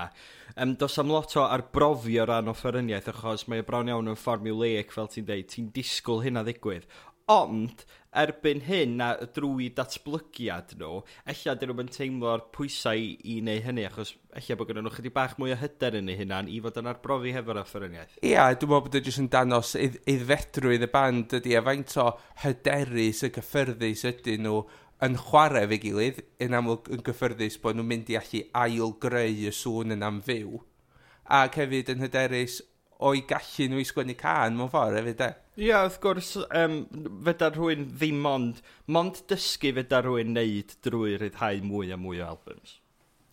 Um, 0.54 0.76
does 0.78 0.98
am 1.02 1.10
lot 1.10 1.34
o 1.38 1.42
arbrofi 1.42 2.18
o 2.22 2.26
ran 2.30 2.50
offeryniaeth 2.52 3.10
achos 3.10 3.48
mae 3.50 3.64
bron 3.66 3.90
iawn 3.90 4.10
yn 4.12 4.18
formulaic 4.18 4.94
fel 4.94 5.10
ti'n 5.10 5.26
deud, 5.26 5.48
ti'n 5.50 5.70
disgwyl 5.74 6.22
hynna 6.22 6.44
ddigwydd. 6.46 6.86
Ond, 7.30 7.82
erbyn 8.22 8.62
hyn 8.66 9.02
a 9.02 9.08
drwy 9.34 9.68
datblygiad 9.74 10.72
nhw, 10.78 10.96
ella 11.30 11.54
dyn 11.58 11.70
nhw'n 11.70 11.90
teimlo'r 11.94 12.42
pwysau 12.54 12.98
i, 12.98 13.12
i 13.22 13.36
wneud 13.38 13.66
hynny, 13.66 13.86
achos 13.86 14.14
ella 14.38 14.56
bod 14.58 14.70
gyda 14.70 14.82
nhw 14.82 14.92
chydig 14.94 15.14
bach 15.14 15.36
mwy 15.38 15.54
o 15.54 15.58
hyder 15.58 15.98
yn 16.00 16.10
eu 16.10 16.18
hunan 16.18 16.50
i 16.50 16.58
fod 16.62 16.78
yn 16.82 16.90
arbrofi 16.90 17.34
hefo'r 17.34 17.62
offeryniaeth. 17.62 18.18
Ia, 18.18 18.30
yeah, 18.30 18.52
dwi'n 18.54 18.72
meddwl 18.72 18.86
bod 18.86 18.98
e 18.98 19.02
jyst 19.06 19.22
yn 19.22 19.30
danos 19.30 19.74
idd 19.78 19.98
iddfedrwydd 20.10 20.86
y 20.86 20.90
band 20.94 21.38
ydy, 21.38 21.54
a 21.58 21.62
faint 21.66 21.96
o 22.02 22.06
hyderus 22.42 23.22
y 23.26 23.32
cyffyrddus 23.38 24.06
ydyn 24.10 24.46
nhw 24.46 24.62
yn 25.04 25.16
chwarae 25.16 25.68
fe 25.70 25.78
gilydd, 25.82 26.18
yn 26.44 26.56
amlwg 26.56 26.90
yn 26.94 27.04
gyffyrddus 27.06 27.58
bod 27.62 27.78
nhw'n 27.78 27.88
mynd 27.88 28.10
i 28.12 28.18
allu 28.20 28.42
ail 28.62 28.92
greu 29.02 29.46
y 29.48 29.52
sŵn 29.54 29.96
yn 29.96 30.04
am 30.06 30.20
fyw. 30.26 30.60
Ac 31.40 31.56
hefyd 31.60 31.92
yn 31.94 32.04
hyderus 32.04 32.58
o'i 33.08 33.22
gallu 33.28 33.68
nhw 33.70 33.80
i 33.80 33.86
sgwennu 33.88 34.16
can 34.20 34.58
mewn 34.58 34.72
ffordd 34.72 34.98
hefyd 35.00 35.24
e. 35.24 35.30
Ie, 35.60 35.72
wrth 35.76 35.98
gwrs, 36.04 36.34
um, 36.62 36.76
fydda 37.26 37.50
rhywun 37.54 37.88
ddim 37.94 38.28
ond, 38.28 38.62
mond 38.92 39.22
dysgu 39.32 39.72
fydda 39.80 40.02
rhywun 40.04 40.34
wneud 40.34 40.76
drwy 40.84 41.16
ryddhau 41.20 41.64
mwy 41.66 41.92
a 41.96 42.00
mwy 42.00 42.20
o 42.20 42.30
albums. 42.34 42.78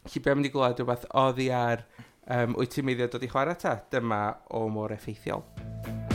Lly 0.08 0.24
be 0.24 0.36
am 0.36 0.44
ni 0.44 0.52
glwad 0.54 0.80
rhywbeth 0.80 1.08
oddi 1.24 1.52
ar 1.52 1.84
um, 2.32 2.56
wyt 2.60 2.76
ti'n 2.76 2.88
meddwl 2.88 3.12
dod 3.16 3.28
i 3.28 3.32
chwarae 3.32 3.60
ta? 3.60 3.80
Dyma 3.92 4.24
o 4.56 4.68
mor 4.72 4.96
effeithiol. 4.96 5.44
Mm. 5.58 6.07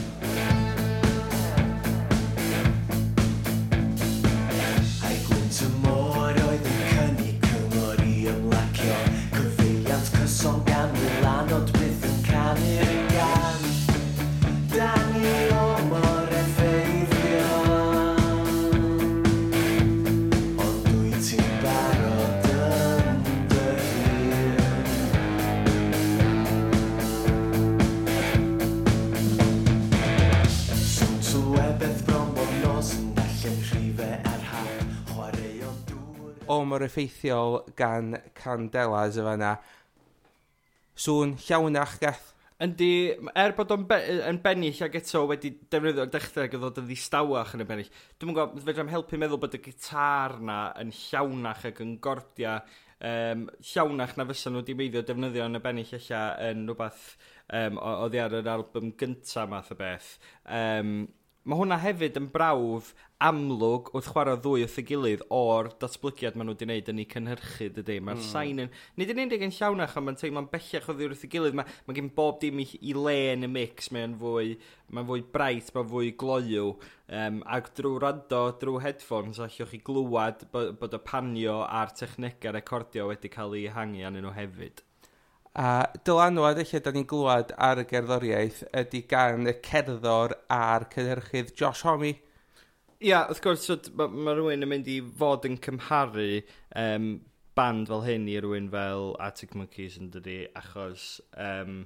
mor 36.82 36.90
effeithiol 36.90 37.62
gan 37.78 38.16
Candelas 38.34 39.16
yma 39.20 39.36
yna. 39.38 39.54
Sŵn 40.98 41.36
llawnach 41.46 41.98
gath. 42.02 42.28
Yndi, 42.62 43.16
er 43.34 43.54
bod 43.56 43.72
o'n 43.74 43.88
be 43.90 43.96
yn 44.28 44.38
bennill 44.42 44.84
ac 44.86 44.94
eto 45.00 45.24
wedi 45.26 45.50
defnyddio'r 45.72 46.10
dechrau 46.12 46.44
ac 46.46 46.52
ddod 46.54 46.78
yn 46.78 46.86
ddistawach 46.86 47.56
yn 47.56 47.64
y 47.64 47.66
bennill, 47.66 47.88
dwi'n 48.20 48.30
mwyn 48.30 48.36
gwybod, 48.36 48.62
fedra 48.68 48.84
helpu 48.92 49.18
meddwl 49.18 49.40
bod 49.42 49.56
y 49.58 49.60
gitar 49.64 50.36
na 50.46 50.58
yn 50.78 50.92
llawnach 50.94 51.64
ac 51.72 51.80
yn 51.82 51.96
gordia 52.04 52.60
um, 53.02 53.48
llawnach 53.72 54.14
na 54.14 54.28
fysa 54.28 54.52
nhw 54.52 54.62
wedi 54.62 54.76
meiddio 54.78 55.02
defnyddio 55.08 55.48
yn 55.50 55.58
y 55.58 55.62
bennill 55.64 55.96
eich 55.98 56.06
yn 56.14 56.62
rhywbeth 56.68 57.08
um, 57.50 57.82
oddi 57.82 58.22
ar 58.22 58.38
yr 58.38 58.52
album 58.54 58.94
gyntaf 59.00 59.50
math 59.50 59.74
o 59.74 59.80
beth. 59.82 60.14
Um, 60.46 60.94
Mae 61.42 61.58
hwnna 61.58 61.74
hefyd 61.82 62.14
yn 62.20 62.28
brawf 62.30 62.92
amlwg 63.26 63.88
wrth 63.96 64.10
chwarae 64.12 64.38
ddwy 64.38 64.60
wrth 64.62 64.76
y 64.78 64.84
gilydd 64.86 65.24
o'r 65.34 65.72
datblygiad 65.82 66.36
maen 66.38 66.46
nhw 66.46 66.54
wedi 66.54 66.68
gwneud 66.68 66.90
yn 66.92 67.00
ei 67.02 67.06
cynhyrchu, 67.10 67.66
dydy. 67.78 67.96
Mae'r 67.98 68.20
mm. 68.20 68.28
sain 68.28 68.62
yn... 68.62 68.70
Nid 69.00 69.10
yn 69.10 69.22
unig 69.24 69.42
yn 69.48 69.54
llawnach, 69.56 69.96
ond 69.98 70.06
mae'n 70.06 70.20
teimlo'n 70.20 70.46
bellach 70.52 70.86
o 70.86 70.94
ddiwrth 70.94 71.24
y 71.26 71.32
gilydd. 71.32 71.58
Mae, 71.58 71.74
mae 71.88 71.98
gen 71.98 72.12
bob 72.14 72.38
dim 72.44 72.62
i, 72.62 72.68
i 72.78 72.94
le 72.94 73.16
yn 73.32 73.48
y 73.48 73.50
mix. 73.56 73.90
Mae'n 73.90 74.14
fwy, 74.22 74.54
mae 74.94 75.08
fwy 75.10 75.26
braith, 75.34 75.74
mae'n 75.74 75.90
fwy 75.90 76.14
gloiw. 76.22 76.70
Um, 77.10 77.42
ac 77.58 77.72
drwy 77.80 77.98
rando, 78.06 78.44
drwy 78.62 78.84
headphones, 78.86 79.42
allwch 79.42 79.74
chi 79.74 79.82
glwad 79.82 80.46
bod, 80.54 80.76
bod 80.78 80.94
y 80.94 81.02
panio 81.10 81.58
a'r 81.66 81.90
technegau 81.98 82.54
recordio 82.54 83.10
wedi 83.10 83.34
cael 83.34 83.58
ei 83.58 83.66
hangi 83.74 84.06
anyn 84.06 84.28
nhw 84.28 84.38
hefyd. 84.38 84.86
A 85.52 85.84
dylanwad 86.08 86.56
eich 86.62 86.72
da 86.80 86.92
ni'n 86.94 87.04
glwad 87.08 87.50
ar 87.60 87.82
y 87.82 87.84
gerddoriaeth 87.88 88.62
ydy 88.82 89.02
gan 89.08 89.50
y 89.50 89.52
cerddor 89.66 90.32
a'r 90.48 90.86
cynhyrchydd 90.94 91.52
Josh 91.58 91.82
Homme. 91.84 92.14
Ia, 93.02 93.26
wrth 93.28 93.42
gwrs, 93.44 93.66
so, 93.68 93.76
mae 93.98 94.24
ma 94.24 94.32
rhywun 94.32 94.64
yn 94.64 94.70
mynd 94.70 94.88
i 94.88 94.96
fod 95.20 95.44
yn 95.48 95.58
cymharu 95.60 96.40
um, 96.78 97.10
band 97.58 97.90
fel 97.90 98.06
hyn 98.06 98.24
i 98.32 98.38
rhywun 98.40 98.70
fel 98.72 99.12
Attic 99.20 99.52
Monkeys 99.58 99.98
yn 100.00 100.08
dydi, 100.14 100.38
achos 100.56 101.18
um, 101.36 101.82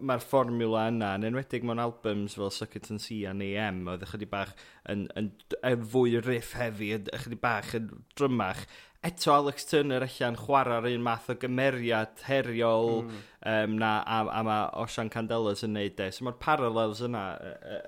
mae'r 0.00 0.24
fformula 0.24 0.86
yna, 0.90 1.12
yn 1.18 1.28
enwedig 1.28 1.66
mewn 1.66 1.82
albums 1.82 2.38
fel 2.38 2.54
Sucket 2.54 2.88
and 2.90 3.02
See 3.04 3.26
a 3.28 3.34
AM, 3.34 3.84
oedd 3.90 4.06
ychydig 4.06 4.32
bach 4.32 4.54
yn, 4.88 5.04
yn, 5.12 5.28
yn, 5.28 5.58
yn 5.74 5.84
fwy 5.92 6.16
riff 6.24 6.54
hefi, 6.58 6.94
ychydig 6.96 7.42
bach 7.44 7.74
yn 7.76 7.92
drymach, 8.18 8.64
eto 9.02 9.32
Alex 9.32 9.64
Turner 9.64 10.04
allan 10.04 10.36
chwarae'r 10.36 10.88
un 10.90 11.04
math 11.04 11.30
o 11.32 11.36
gymeriad 11.40 12.20
heriol 12.26 13.06
mm. 13.06 13.20
um, 13.48 13.76
na, 13.80 13.92
a, 14.04 14.20
a 14.28 14.42
mae 14.44 14.66
Osian 14.82 15.08
Candelas 15.12 15.64
yn 15.64 15.72
neud 15.76 16.00
e. 16.04 16.10
So 16.12 16.26
mae'r 16.26 16.36
parallels 16.42 17.00
yna, 17.06 17.24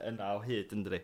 yna 0.09 0.31
o 0.39 0.41
hyd 0.47 0.73
yn 0.77 0.87
dri. 0.89 1.03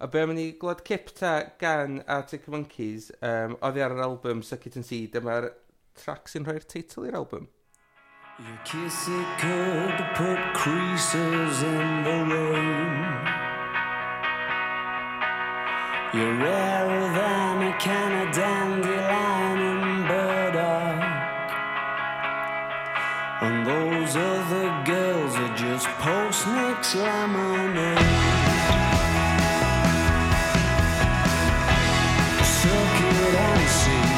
A 0.00 0.08
be 0.08 0.22
am 0.24 0.32
ni 0.32 0.46
glod 0.56 0.80
cip 0.88 1.12
ta 1.12 1.34
gan 1.60 2.00
Arctic 2.08 2.48
Monkeys, 2.48 3.10
um, 3.20 3.58
oddi 3.60 3.84
ar 3.84 3.92
yr 3.98 4.06
album 4.06 4.40
Suck 4.42 4.64
It 4.66 4.80
and 4.80 4.88
See, 4.88 5.04
dyma'r 5.12 5.50
track 6.00 6.32
sy'n 6.32 6.48
rhoi'r 6.48 6.64
teitl 6.64 7.04
i'r 7.10 7.20
album. 7.20 7.50
Your 8.40 8.56
kiss 8.64 9.04
it 9.12 9.28
could 9.36 10.00
put 10.16 10.40
creases 10.56 11.62
in 11.62 12.04
the 12.04 12.16
rain 12.32 13.50
You're 16.14 16.34
rarer 16.34 17.12
than 17.12 17.62
a 17.68 17.78
can 17.78 18.26
of 18.26 18.34
dandelion 18.34 19.39
And 23.42 23.66
those 23.66 24.16
other 24.16 24.82
girls 24.84 25.34
are 25.36 25.56
just 25.56 25.86
post 25.98 26.46
next 26.46 26.94
lemonade. 26.94 27.98
Silky 32.44 33.08
and 33.48 33.68
sea. 33.68 34.10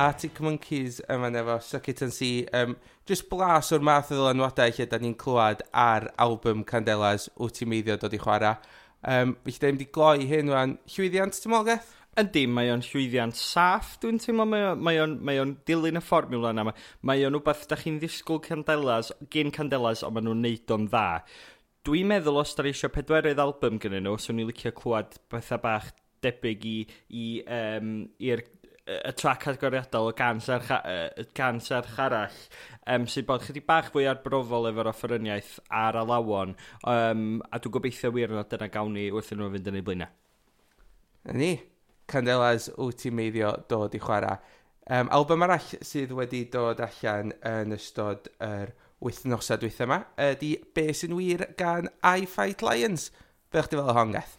Arctic 0.00 0.40
Monkeys 0.40 1.02
yma 1.12 1.28
efo 1.36 1.62
Suck 1.62 1.88
It 1.90 2.00
and 2.00 2.12
See. 2.12 2.46
Um, 2.54 2.76
just 3.04 3.28
blas 3.28 3.68
o'r 3.74 3.82
math 3.84 4.08
o 4.08 4.16
ddylanwadau 4.16 4.72
lle 4.72 4.86
da 4.88 4.96
ni'n 5.02 5.12
clywed 5.20 5.60
ar 5.76 6.06
album 6.24 6.62
Candelas 6.70 7.26
Wyt 7.36 7.58
ti'n 7.58 7.68
meiddio 7.68 7.98
dod 8.00 8.16
i 8.16 8.20
chwarae. 8.22 8.54
Um, 9.00 9.36
Fy 9.44 9.54
chi 9.54 9.62
ddim 9.62 9.78
wedi 9.78 9.88
gloi 9.94 10.28
hyn 10.28 10.52
rwan. 10.52 10.76
Llwyddiant, 10.92 11.38
ti'n 11.40 11.52
meddwl, 11.54 11.70
Geth? 11.70 11.96
Yndi, 12.20 12.42
mae 12.50 12.72
o'n 12.72 12.82
llwyddiant 12.82 13.38
saff, 13.38 13.94
dwi'n 14.02 14.18
teimlo, 14.20 14.44
mae 14.50 14.98
o'n, 15.00 15.14
mae 15.24 15.38
o'n 15.40 15.54
dilyn 15.68 16.00
y 16.00 16.02
fformiwla 16.02 16.50
yna. 16.52 16.74
Mae 17.06 17.24
o'n 17.24 17.36
rhywbeth 17.36 17.68
da 17.70 17.78
chi'n 17.80 18.00
ddisgwyl 18.02 18.42
candelas, 18.44 19.12
gen 19.32 19.54
candelas, 19.54 20.02
ond 20.04 20.18
maen 20.18 20.26
nhw'n 20.28 20.42
neud 20.44 20.74
o'n 20.74 20.88
dda. 20.90 21.06
Dwi'n 21.86 22.10
meddwl 22.10 22.42
os 22.42 22.52
da 22.58 22.66
eisiau 22.68 22.92
pedwerydd 22.92 23.40
album 23.40 23.78
gyda 23.80 24.02
nhw, 24.02 24.18
swn 24.18 24.34
so 24.34 24.42
i'n 24.42 24.50
licio 24.50 24.74
clywed 24.76 25.16
bethau 25.32 25.62
bach 25.62 25.92
debyg 26.20 26.66
i, 26.68 26.76
i, 27.16 27.26
um, 27.46 27.94
i'r 28.20 28.42
y 28.86 29.12
trac 29.18 29.46
agoriadol 29.52 30.10
o 30.10 30.14
gans 30.16 30.48
ar, 30.50 30.64
gan 31.36 31.60
serch 31.62 31.98
arall 32.00 32.38
um, 32.86 33.06
sydd 33.10 33.28
bod 33.28 33.44
chydig 33.44 33.66
bach 33.68 33.90
fwy 33.94 34.06
arbrofol 34.10 34.70
efo'r 34.70 34.90
offeryniaeth 34.90 35.58
ar 35.82 35.98
alawon 36.00 36.56
um, 36.88 37.26
a 37.50 37.60
dwi'n 37.60 37.76
gobeithio 37.76 38.12
wir 38.14 38.32
na 38.34 38.46
dyna 38.48 38.70
gawn 38.72 38.94
ni 38.96 39.10
wrth 39.12 39.34
nhw 39.36 39.50
fynd 39.54 39.70
yn 39.70 39.80
ei 39.80 39.86
blaenau. 39.86 40.16
Ni, 41.36 41.52
Candelas 42.10 42.70
wyt 42.78 43.04
ti'n 43.04 43.14
meiddio 43.14 43.52
dod 43.70 43.94
i 43.94 44.00
chwarae. 44.02 44.40
Um, 44.90 45.10
album 45.14 45.44
arall 45.46 45.68
sydd 45.86 46.14
wedi 46.16 46.46
dod 46.50 46.80
allan 46.82 47.34
yn 47.46 47.76
ystod 47.76 48.26
yr 48.42 48.72
wythnosau 49.04 49.60
dwythau 49.60 49.86
yma 49.86 50.00
ydy 50.30 50.54
Be 50.74 50.90
sy'n 50.96 51.14
wir 51.18 51.46
gan 51.60 51.92
I 52.02 52.26
Fight 52.26 52.64
Lions. 52.66 53.10
Be 53.52 53.62
chdi 53.62 53.78
fel 53.78 53.92
y 53.92 53.96
hongaeth? 53.96 54.34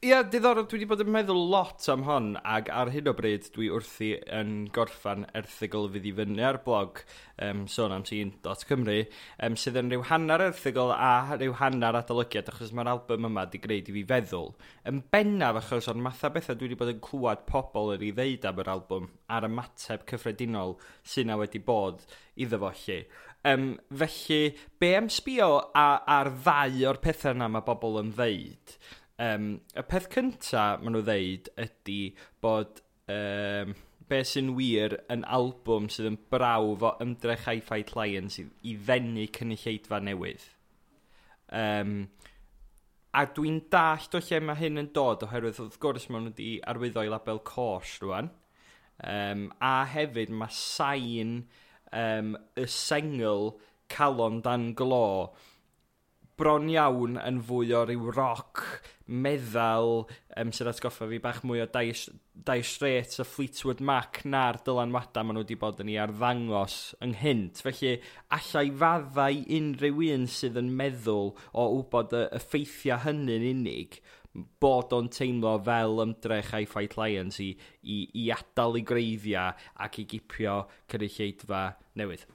Ia, 0.00 0.22
diddorol, 0.24 0.64
dwi 0.64 0.78
wedi 0.78 0.86
bod 0.88 1.02
yn 1.02 1.10
meddwl 1.12 1.42
lot 1.52 1.84
am 1.92 2.06
hon, 2.06 2.28
ac 2.48 2.70
ar 2.72 2.88
hyn 2.88 3.10
o 3.10 3.12
bryd 3.18 3.50
dwi 3.52 3.66
wrthi 3.68 4.06
yn 4.32 4.54
gorffan 4.72 5.26
erthigol 5.36 5.90
fydd 5.92 6.06
i 6.08 6.12
fyny 6.16 6.38
ar 6.48 6.56
blog 6.64 7.02
um, 7.44 7.66
sôn 7.68 7.92
am 7.92 8.06
sy'n.cymru, 8.08 8.94
um, 9.44 9.58
sydd 9.60 9.76
yn 9.76 9.92
rhyw 9.92 10.06
hanner 10.08 10.46
erthigol 10.46 10.94
a 10.94 11.10
rhyw 11.34 11.52
hanner 11.58 11.98
adolygiad, 12.00 12.48
achos 12.48 12.72
mae'r 12.72 12.94
album 12.94 13.28
yma 13.28 13.44
wedi 13.44 13.60
gwneud 13.60 13.90
i 13.92 13.96
fi 13.98 14.04
feddwl. 14.14 14.48
Yn 14.88 15.02
bennaf 15.12 15.58
achos 15.60 15.90
o'n 15.92 16.00
matha 16.06 16.30
bethau 16.32 16.56
dwi 16.56 16.70
wedi 16.70 16.78
bod 16.80 16.94
yn 16.94 17.02
clywed 17.04 17.44
pobl 17.50 17.92
yr 17.98 18.06
i 18.08 18.14
ddeud 18.16 18.46
am 18.48 18.62
yr 18.64 18.70
album 18.78 19.10
a'r 19.28 19.50
ymateb 19.50 20.08
cyffredinol 20.08 20.78
sy'n 21.04 21.34
wedi 21.42 21.60
bod 21.66 22.06
iddo 22.40 22.62
fo 22.64 22.72
lle. 22.86 23.02
Um, 23.44 23.68
felly, 24.00 24.54
be 24.80 24.94
am 24.96 25.12
sbio 25.12 25.50
ar 25.76 26.32
ddau 26.40 26.88
o'r 26.88 27.02
pethau 27.04 27.36
yna 27.36 27.52
mae 27.52 27.68
bobl 27.68 28.00
yn 28.00 28.16
ddeud? 28.16 28.74
Um, 29.20 29.60
y 29.76 29.82
peth 29.84 30.08
cynta 30.14 30.78
maen 30.80 30.94
nhw 30.96 31.04
ddeud 31.04 31.50
ydy 31.60 31.98
bod 32.40 32.80
um, 33.12 33.74
be 34.08 34.20
sy'n 34.26 34.54
wir 34.56 34.96
yn 35.12 35.26
albwm 35.38 35.90
sydd 35.92 36.08
yn 36.10 36.16
brawf 36.32 36.86
o 36.88 36.94
ymdrech 37.04 37.44
hi-fi 37.44 37.82
clients 37.90 38.40
i, 38.40 38.46
i 38.64 38.74
ddenu 38.86 39.26
cynulleidfa 39.36 40.00
newydd. 40.06 40.46
Um, 41.52 41.94
a 43.12 43.26
dwi'n 43.36 43.60
dallt 43.70 44.16
o 44.16 44.22
lle 44.22 44.40
mae 44.46 44.58
hyn 44.62 44.80
yn 44.80 44.90
dod 44.96 45.26
oherwydd 45.26 45.60
wrth 45.62 45.78
gwrs 45.82 46.08
maen 46.08 46.28
nhw 46.30 46.32
wedi 46.32 46.50
arwyddo 46.72 47.04
i 47.04 47.12
label 47.12 47.42
cors 47.52 47.98
rwan. 48.00 48.32
Um, 49.04 49.48
a 49.60 49.84
hefyd 49.90 50.32
mae 50.32 50.52
sain 50.54 51.42
um, 51.92 52.34
y 52.56 52.66
sengl 52.70 53.54
calon 53.90 54.40
dan 54.46 54.70
glo 54.78 55.32
bron 56.40 56.70
iawn 56.72 57.18
yn 57.20 57.40
fwy 57.44 57.74
o 57.76 57.84
ryw 57.84 58.12
roc 58.16 58.62
meddal 59.10 60.04
um, 60.38 60.52
sydd 60.54 60.70
atgoffa 60.70 61.08
fi 61.10 61.18
bach 61.22 61.42
mwy 61.46 61.64
o 61.64 61.66
Dai, 61.72 61.90
Dai 62.46 62.60
Straits 62.66 63.20
a 63.22 63.26
Fleetwood 63.26 63.82
Mac 63.84 64.22
na'r 64.24 64.60
dylanwadau 64.66 65.26
maen 65.26 65.38
nhw 65.38 65.44
wedi 65.44 65.58
bod 65.60 65.82
yn 65.82 65.90
ei 65.92 65.98
arddangos 66.02 66.78
ynghynt. 67.04 67.62
Felly, 67.66 67.96
allai 68.36 68.66
faddau 68.82 69.42
unrhyw 69.58 70.06
un 70.14 70.26
sydd 70.30 70.60
yn 70.62 70.72
meddwl 70.78 71.34
o 71.34 71.66
wybod 71.76 72.16
y 72.16 72.24
ffeithiau 72.46 73.02
hynny'n 73.06 73.48
unig, 73.50 74.00
bod 74.62 74.92
o'n 74.94 75.08
teimlo 75.10 75.56
fel 75.66 75.98
ymdrech 76.04 76.52
a'i 76.54 76.68
Fight 76.70 76.94
Lions 77.00 77.40
i, 77.42 77.50
i, 77.82 78.04
i 78.22 78.28
adael 78.34 78.78
i 78.78 78.84
greiddiau 78.86 79.56
ac 79.86 79.98
i 79.98 80.06
gipio 80.12 80.60
cynulleidfa 80.92 81.64
newydd. 81.98 82.28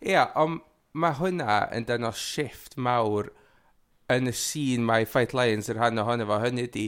Ie, 0.00 0.14
yeah, 0.14 0.32
ond 0.40 0.64
mae 0.96 1.16
hwnna 1.18 1.66
yn 1.76 1.84
dyn 1.88 2.08
o 2.08 2.12
shifft 2.16 2.78
mawr 2.80 3.28
yn 4.12 4.30
y 4.30 4.34
sîn 4.36 4.84
mae 4.86 5.06
Fight 5.08 5.34
Lions 5.36 5.70
yr 5.72 5.80
rhan 5.80 6.02
ohono 6.02 6.26
fo, 6.28 6.40
hynny 6.44 6.66
ydi, 6.68 6.86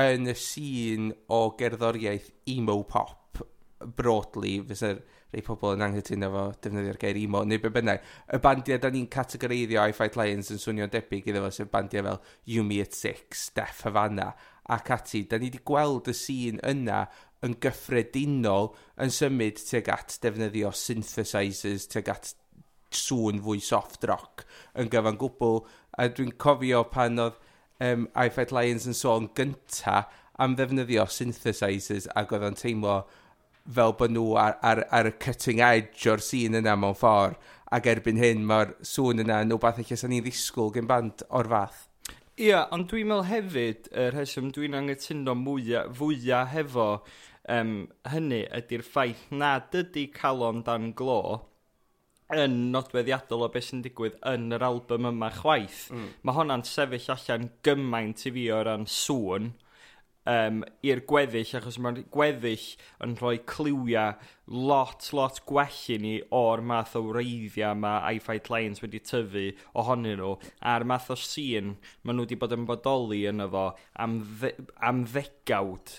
yn 0.00 0.30
y 0.30 0.36
sîn 0.38 1.10
o 1.32 1.40
gerddoriaeth 1.58 2.30
emo 2.52 2.76
pop, 2.88 3.40
broadly, 3.96 4.58
fysa'r 4.68 5.00
rei 5.30 5.42
pobl 5.46 5.76
yn 5.76 5.84
anghytuno 5.86 6.30
fo 6.34 6.44
defnyddio'r 6.62 7.00
gair 7.00 7.18
emo, 7.18 7.42
neu 7.46 7.62
be 7.62 7.72
bynnag. 7.74 8.04
Y 8.34 8.40
bandiau 8.42 8.82
da 8.82 8.90
ni'n 8.92 9.10
categoreiddio 9.10 9.88
i 9.90 9.96
Fight 9.96 10.18
Lions 10.18 10.52
yn 10.54 10.62
swnio'n 10.62 10.92
debyg 10.94 11.30
iddo 11.30 11.42
fo, 11.46 11.52
sef 11.54 11.70
bandiau 11.72 12.06
fel 12.06 12.22
You 12.50 12.66
Me 12.66 12.80
at 12.84 12.94
Six, 12.98 13.48
Def 13.56 13.84
Havana, 13.86 14.30
ac 14.70 14.90
ati. 14.94 15.24
Da 15.26 15.38
ni 15.38 15.50
wedi 15.50 15.62
gweld 15.66 16.10
y 16.10 16.14
sîn 16.14 16.62
yna 16.66 17.04
yn 17.46 17.56
gyffredinol 17.62 18.74
yn 19.00 19.14
symud 19.14 19.58
tuag 19.64 19.90
at 19.94 20.18
defnyddio 20.22 20.70
synthesizers, 20.76 21.88
tuag 21.90 22.12
at 22.12 22.34
sŵn 22.94 23.38
fwy 23.44 23.60
soft 23.62 24.04
rock 24.10 24.44
yn 24.78 24.90
gyfan 24.90 25.18
gwbl 25.20 25.60
a 26.00 26.08
dwi'n 26.08 26.32
cofio 26.40 26.82
pan 26.94 27.20
oedd 27.20 27.38
um, 27.84 28.08
I 28.16 28.32
Fight 28.32 28.54
Lions 28.56 28.88
yn 28.88 28.96
sôn 28.96 29.28
gynta 29.36 30.04
am 30.40 30.56
ddefnyddio 30.56 31.04
synthesizers 31.12 32.08
ac 32.16 32.32
oedd 32.32 32.46
o'n 32.48 32.58
teimlo 32.58 33.02
fel 33.70 33.92
bod 33.98 34.14
nhw 34.14 34.34
ar, 34.40 34.56
ar, 34.64 34.84
ar 34.88 35.10
y 35.10 35.14
cutting 35.22 35.60
edge 35.64 36.08
o'r 36.10 36.22
sîn 36.24 36.56
yna 36.60 36.76
mewn 36.80 36.96
ffordd 36.96 37.38
ac 37.76 37.86
erbyn 37.92 38.18
hyn 38.18 38.46
mae'r 38.46 38.74
sŵn 38.92 39.22
yna 39.24 39.42
yn 39.44 39.54
wbeth 39.54 39.78
eich 39.82 39.92
sy'n 39.94 40.10
ni'n 40.14 40.24
ddisgwyl 40.24 40.72
gen 40.74 40.88
band 40.90 41.22
o'r 41.28 41.50
fath. 41.52 41.84
Ia, 42.40 42.46
yeah, 42.46 42.64
ond 42.74 42.88
dwi'n 42.90 43.10
meddwl 43.10 43.28
hefyd, 43.28 43.90
y 43.92 44.06
er 44.06 44.14
rheswm 44.16 44.48
dwi'n 44.56 44.78
anghytuno 44.78 45.34
mwyaf, 45.36 45.90
fwyaf 45.98 46.54
hefo 46.54 46.86
um, 47.52 47.74
hynny 48.10 48.40
ydy'r 48.58 48.84
ffaith 48.86 49.26
nad 49.34 49.76
ydy 49.76 50.06
calon 50.14 50.64
dan 50.66 50.90
glo, 50.96 51.20
yn 52.36 52.56
nodweddiadol 52.74 53.46
o 53.46 53.50
beth 53.52 53.70
sy'n 53.70 53.82
digwydd 53.84 54.20
yn 54.30 54.54
yr 54.56 54.66
album 54.66 55.08
yma 55.10 55.32
chwaith. 55.34 55.88
Mm. 55.94 56.12
Mae 56.22 56.36
honna'n 56.36 56.66
sefyll 56.68 57.10
allan 57.16 57.50
gymaint 57.66 58.26
i 58.28 58.34
fi 58.36 58.46
o 58.54 58.62
ran 58.66 58.86
sŵn 58.90 59.50
um, 60.28 60.60
i'r 60.86 61.02
gweddill, 61.08 61.54
achos 61.58 61.78
mae'r 61.82 62.02
gweddill 62.12 62.66
yn 63.04 63.16
rhoi 63.20 63.40
cliwiau 63.48 64.14
lot, 64.70 65.08
lot 65.16 65.40
gwell 65.48 65.80
i 65.94 65.98
ni 66.02 66.14
o'r 66.36 66.62
math 66.66 66.96
o 66.98 67.04
wreiddiau 67.08 67.78
mae 67.78 68.16
iFight 68.18 68.50
Lions 68.52 68.82
wedi 68.84 69.02
tyfu 69.06 69.48
ohonyn 69.80 70.20
nhw, 70.20 70.36
a'r 70.72 70.86
math 70.88 71.10
o 71.14 71.18
sîn 71.18 71.74
maen 72.04 72.18
nhw 72.18 72.28
wedi 72.28 72.40
bod 72.40 72.56
yn 72.56 72.66
bodoli 72.68 73.24
yno 73.30 73.50
fo 73.52 73.66
am, 74.04 74.20
dde, 74.40 74.54
am 74.86 75.04
ddegawd 75.08 75.96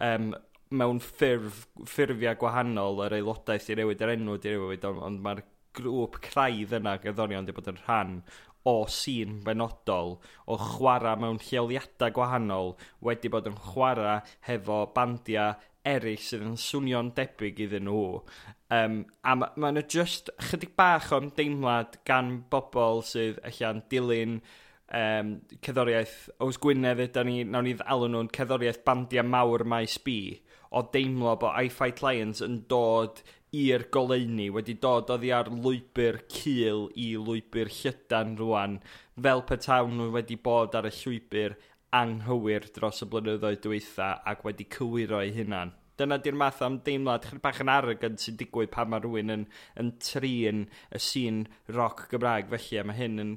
um, 0.00 0.32
mewn 0.72 1.00
ffurf, 1.04 1.66
ffurfiau 1.84 2.38
gwahanol 2.40 3.02
yr 3.06 3.18
aelodaeth 3.18 3.70
i 3.72 3.78
newid 3.78 4.04
yr 4.04 4.14
enw 4.14 4.38
di 4.40 4.54
newid, 4.54 4.86
ond, 4.88 5.02
ond 5.08 5.24
mae'r 5.24 5.42
grŵp 5.78 6.20
craidd 6.28 6.74
yna 6.78 6.96
gerddorion 7.02 7.46
wedi 7.46 7.56
bod 7.58 7.70
yn 7.72 7.82
rhan 7.82 8.16
o 8.68 8.74
sîn 8.86 9.40
benodol 9.46 10.16
o 10.46 10.58
chwarae 10.60 11.18
mewn 11.18 11.40
lleoliadau 11.42 12.14
gwahanol 12.16 12.74
wedi 13.08 13.30
bod 13.32 13.48
yn 13.50 13.58
chwarae 13.68 14.20
hefo 14.48 14.78
bandiau 14.96 15.56
eraill 15.92 16.22
sydd 16.22 16.44
yn 16.46 16.58
swnio'n 16.62 17.10
debyg 17.16 17.58
iddyn 17.64 17.88
nhw. 17.88 18.20
Um, 18.72 18.98
a 19.26 19.34
mae 19.36 19.58
ma 19.60 19.72
nhw 19.74 19.82
just 19.94 20.30
chydig 20.48 20.76
bach 20.78 21.10
o'n 21.16 21.32
deimlad 21.38 21.98
gan 22.08 22.36
bobl 22.52 23.02
sydd 23.06 23.40
allan 23.48 23.82
dilyn 23.90 24.38
um, 24.38 25.34
cerddoriaeth 25.64 26.16
Oes 26.46 26.60
Gwynedd 26.62 27.02
ydy 27.08 27.26
ni, 27.26 27.36
nawn 27.44 27.66
ni 27.66 27.76
alw 27.82 28.08
nhw'n 28.10 28.30
cerddoriaeth 28.36 28.84
bandiau 28.86 29.26
mawr 29.26 29.66
maes 29.74 29.98
B 30.06 30.16
o 30.72 30.84
deimlo 30.94 31.34
bod 31.40 31.58
I 31.58 31.68
Fight 31.72 32.00
Lions 32.04 32.40
yn 32.44 32.62
dod 32.70 33.24
i'r 33.52 33.84
goleuni 33.92 34.48
wedi 34.52 34.74
dod 34.80 35.10
oddi 35.12 35.32
ar 35.36 35.50
lwybr 35.52 36.22
cil 36.32 36.86
i 36.96 37.10
lwybr 37.20 37.68
llydan 37.68 38.36
rwan, 38.40 38.78
fel 39.26 39.44
petawn 39.48 39.98
nhw 39.98 40.08
wedi 40.14 40.38
bod 40.46 40.76
ar 40.78 40.88
y 40.88 40.92
llwybr 40.96 41.58
anghywir 41.98 42.70
dros 42.72 43.04
y 43.04 43.08
blynyddoedd 43.12 43.60
diwetha 43.66 44.08
ac 44.32 44.46
wedi 44.48 44.68
cywiro 44.72 45.20
eu 45.20 45.34
hunan. 45.36 45.74
Dyna 46.00 46.16
di'r 46.24 46.38
math 46.40 46.62
am 46.64 46.78
deimlad 46.86 47.26
chydig 47.28 47.42
bach 47.44 47.60
yn 47.60 47.70
arrogant 47.70 48.22
sy'n 48.22 48.38
digwydd 48.40 48.72
pan 48.72 48.88
mae 48.88 49.02
rhywun 49.04 49.34
yn, 49.34 49.42
yn 49.78 49.90
trin 50.00 50.64
y 50.88 51.00
sîn 51.06 51.42
roc 51.76 52.06
Gymraeg. 52.10 52.48
Felly, 52.54 52.80
mae 52.88 52.96
hyn 52.96 53.20
yn 53.26 53.34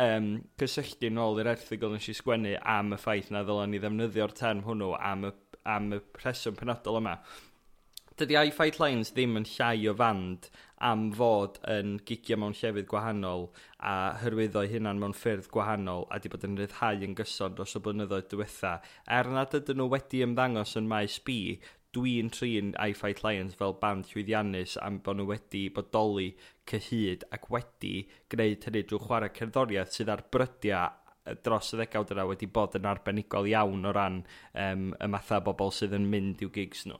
um, 0.00 0.30
cysylltu 0.62 1.12
nôl 1.12 1.42
i'r 1.42 1.52
erthigol 1.52 1.92
nes 1.92 2.08
i 2.08 2.16
sgwennu 2.16 2.56
am 2.76 2.96
y 2.96 3.00
ffaith 3.02 3.28
na 3.34 3.44
ddylen 3.44 3.74
ni 3.74 3.82
ddefnyddio'r 3.82 4.34
term 4.40 4.64
hwnnw 4.64 4.94
am 4.96 5.28
y, 5.28 5.34
am 5.68 5.92
y 5.98 6.00
preswm 6.16 6.56
penodol 6.56 7.02
yma 7.02 7.18
dydy 8.18 8.34
i 8.48 8.50
Fight 8.50 8.80
Lines 8.82 9.12
ddim 9.14 9.36
yn 9.38 9.44
llai 9.46 9.84
o 9.86 9.92
fand 9.98 10.48
am 10.88 11.04
fod 11.14 11.58
yn 11.70 11.92
gigio 12.08 12.38
mewn 12.42 12.56
llefydd 12.58 12.88
gwahanol 12.90 13.44
a 13.90 13.92
hyrwyddo 14.22 14.64
hynna'n 14.72 14.98
mewn 14.98 15.14
ffyrdd 15.14 15.46
gwahanol 15.54 16.06
a 16.10 16.18
di 16.18 16.32
bod 16.32 16.46
yn 16.48 16.56
rhyddhau 16.58 17.04
yn 17.06 17.14
gyson 17.20 17.54
dros 17.54 17.76
y 17.78 17.82
blynyddoedd 17.84 18.26
diwetha. 18.32 18.72
Er 19.18 19.30
nad 19.30 19.54
ydyn 19.54 19.78
nhw 19.78 19.86
wedi 19.92 20.24
ymddangos 20.26 20.74
yn 20.80 20.90
maes 20.90 21.20
B, 21.22 21.38
dwi'n 21.94 22.32
trin 22.34 22.74
I 22.82 22.96
Fight 22.98 23.22
Lions 23.22 23.54
fel 23.60 23.76
band 23.82 24.10
llwyddiannus 24.10 24.74
am 24.82 24.98
bod 25.04 25.20
nhw 25.20 25.30
wedi 25.30 25.64
bodoli 25.76 26.32
cyhyd 26.70 27.22
ac 27.38 27.46
wedi 27.54 27.92
gwneud 28.34 28.66
hynny 28.66 28.82
drwy 28.82 29.04
chwarae 29.06 29.34
cerddoriaeth 29.38 29.94
sydd 29.94 30.10
ar 30.16 30.26
brydiau 30.34 31.36
dros 31.46 31.70
y 31.70 31.78
ddegawd 31.78 32.16
yna 32.16 32.26
wedi 32.32 32.50
bod 32.50 32.74
yn 32.80 32.90
arbenigol 32.90 33.46
iawn 33.54 33.86
o 33.86 33.94
ran 33.94 34.24
um, 34.66 34.88
y 34.90 35.10
mathau 35.14 35.44
bobl 35.46 35.70
sydd 35.78 35.94
yn 36.00 36.10
mynd 36.10 36.42
i'w 36.42 36.50
gigs 36.58 36.88
nhw. 36.90 36.98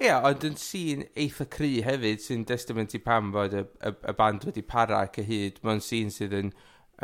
Ie, 0.00 0.06
yeah, 0.08 0.24
ond 0.24 0.44
yn 0.48 0.54
sîn 0.56 1.02
eitha 1.12 1.44
cry 1.52 1.82
hefyd 1.84 2.22
sy'n 2.24 2.46
testament 2.48 2.94
i 2.96 3.02
pam 3.04 3.34
fod 3.34 3.52
y, 3.52 3.66
y, 3.84 3.90
y 4.08 4.14
band 4.16 4.46
wedi 4.48 4.62
para 4.64 5.02
ac 5.04 5.18
y 5.20 5.26
hyd. 5.26 5.58
Mae'n 5.66 5.82
sîn 5.84 6.08
sydd 6.14 6.32
yn, 6.38 6.54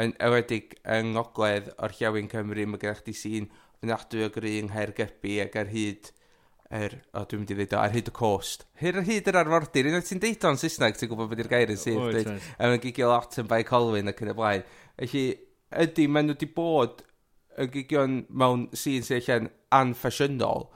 yn 0.00 0.14
ewedig 0.24 0.78
yng 0.94 1.10
ngogledd 1.12 1.68
o'r 1.76 1.92
llawin 1.98 2.30
Cymru. 2.32 2.64
Mae 2.64 2.80
gennych 2.80 3.02
chi 3.04 3.12
sîn 3.12 3.50
ofnadwy 3.82 4.24
o 4.24 4.30
gry 4.32 4.54
yng 4.62 4.70
Nghaergybi 4.70 5.34
ac 5.44 5.58
ar 5.60 5.68
hyd 5.74 6.08
er, 6.70 6.96
o 7.12 7.24
dwi'n 7.28 7.42
mynd 7.42 7.52
i 7.52 7.58
ddweud 7.58 7.74
o, 7.76 7.82
ar 7.82 7.92
hyd 7.94 8.08
y 8.08 8.14
cost. 8.16 8.64
Hyr 8.80 9.02
ar 9.02 9.06
hyd 9.10 9.28
yr 9.30 9.40
arfordir, 9.42 9.90
unwaith 9.90 10.08
ti'n 10.08 10.22
deud 10.22 10.48
o'n 10.48 10.58
Saesneg, 10.60 10.96
ti'n 10.96 11.12
gwybod 11.12 11.30
beth 11.30 11.44
yw'r 11.44 11.52
gair 11.52 11.74
yn 11.74 11.82
sydd, 11.82 12.00
Oh, 12.00 12.08
dweud, 12.14 12.32
a 12.32 12.70
mae'n 12.70 12.82
gigio 12.82 13.10
lot 13.12 13.36
yn 13.42 13.50
bai 13.50 13.60
Colwyn 13.68 14.10
ac 14.10 14.24
yn 14.24 14.32
y 14.32 14.36
blaen. 14.40 14.64
Felly, 14.96 15.26
ydy, 15.84 16.08
maen 16.08 16.30
nhw 16.30 16.38
wedi 16.38 16.48
bod 16.56 17.04
yn 17.60 17.70
gigion 17.76 18.18
mewn 18.32 18.66
sy'n 18.76 19.06
sy'n 19.06 19.20
allan 19.20 19.52
anffasiynol, 19.82 20.66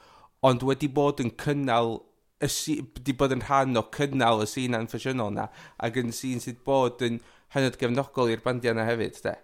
ond 0.47 0.69
wedi 0.69 0.93
bod 1.01 1.25
yn 1.25 1.35
cynnal 1.41 1.99
y 2.41 2.49
si, 2.49 2.79
di 3.05 3.15
bod 3.17 3.35
yn 3.37 3.45
rhan 3.45 3.77
o 3.77 3.85
cynnal 3.95 4.45
y 4.45 4.49
sîn 4.49 4.77
anffesiynol 4.79 5.35
na 5.37 5.47
ac 5.85 6.01
yn 6.01 6.15
sîn 6.17 6.41
sydd 6.43 6.63
bod 6.67 7.03
yn 7.05 7.21
hynod 7.55 7.79
gefnogol 7.81 8.33
i'r 8.33 8.43
bandiau 8.45 8.77
yna 8.77 8.87
hefyd, 8.89 9.21
de? 9.27 9.37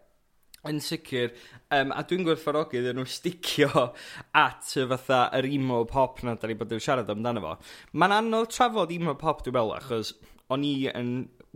Yn 0.67 0.81
sicr, 0.83 1.35
um, 1.77 1.93
a 1.95 2.03
dwi'n 2.09 2.25
gwerthfarogi 2.27 2.81
iddyn 2.81 2.99
nhw 2.99 3.07
sticio 3.11 3.69
at 4.47 4.73
y 4.75 4.87
fatha 4.91 5.27
yr 5.39 5.47
emo 5.51 5.85
pop 5.91 6.23
na 6.27 6.35
da 6.35 6.51
ni 6.51 6.57
bod 6.59 6.75
yn 6.75 6.83
siarad 6.83 7.13
amdano 7.13 7.45
fo. 7.45 7.57
Mae'n 7.95 8.17
anodd 8.21 8.51
trafod 8.55 8.95
emo 8.95 9.15
pop 9.21 9.45
dwi'n 9.45 9.59
meddwl, 9.59 9.77
achos 9.77 10.15
o'n 10.55 10.65
i 10.67 10.75
yn 10.91 11.13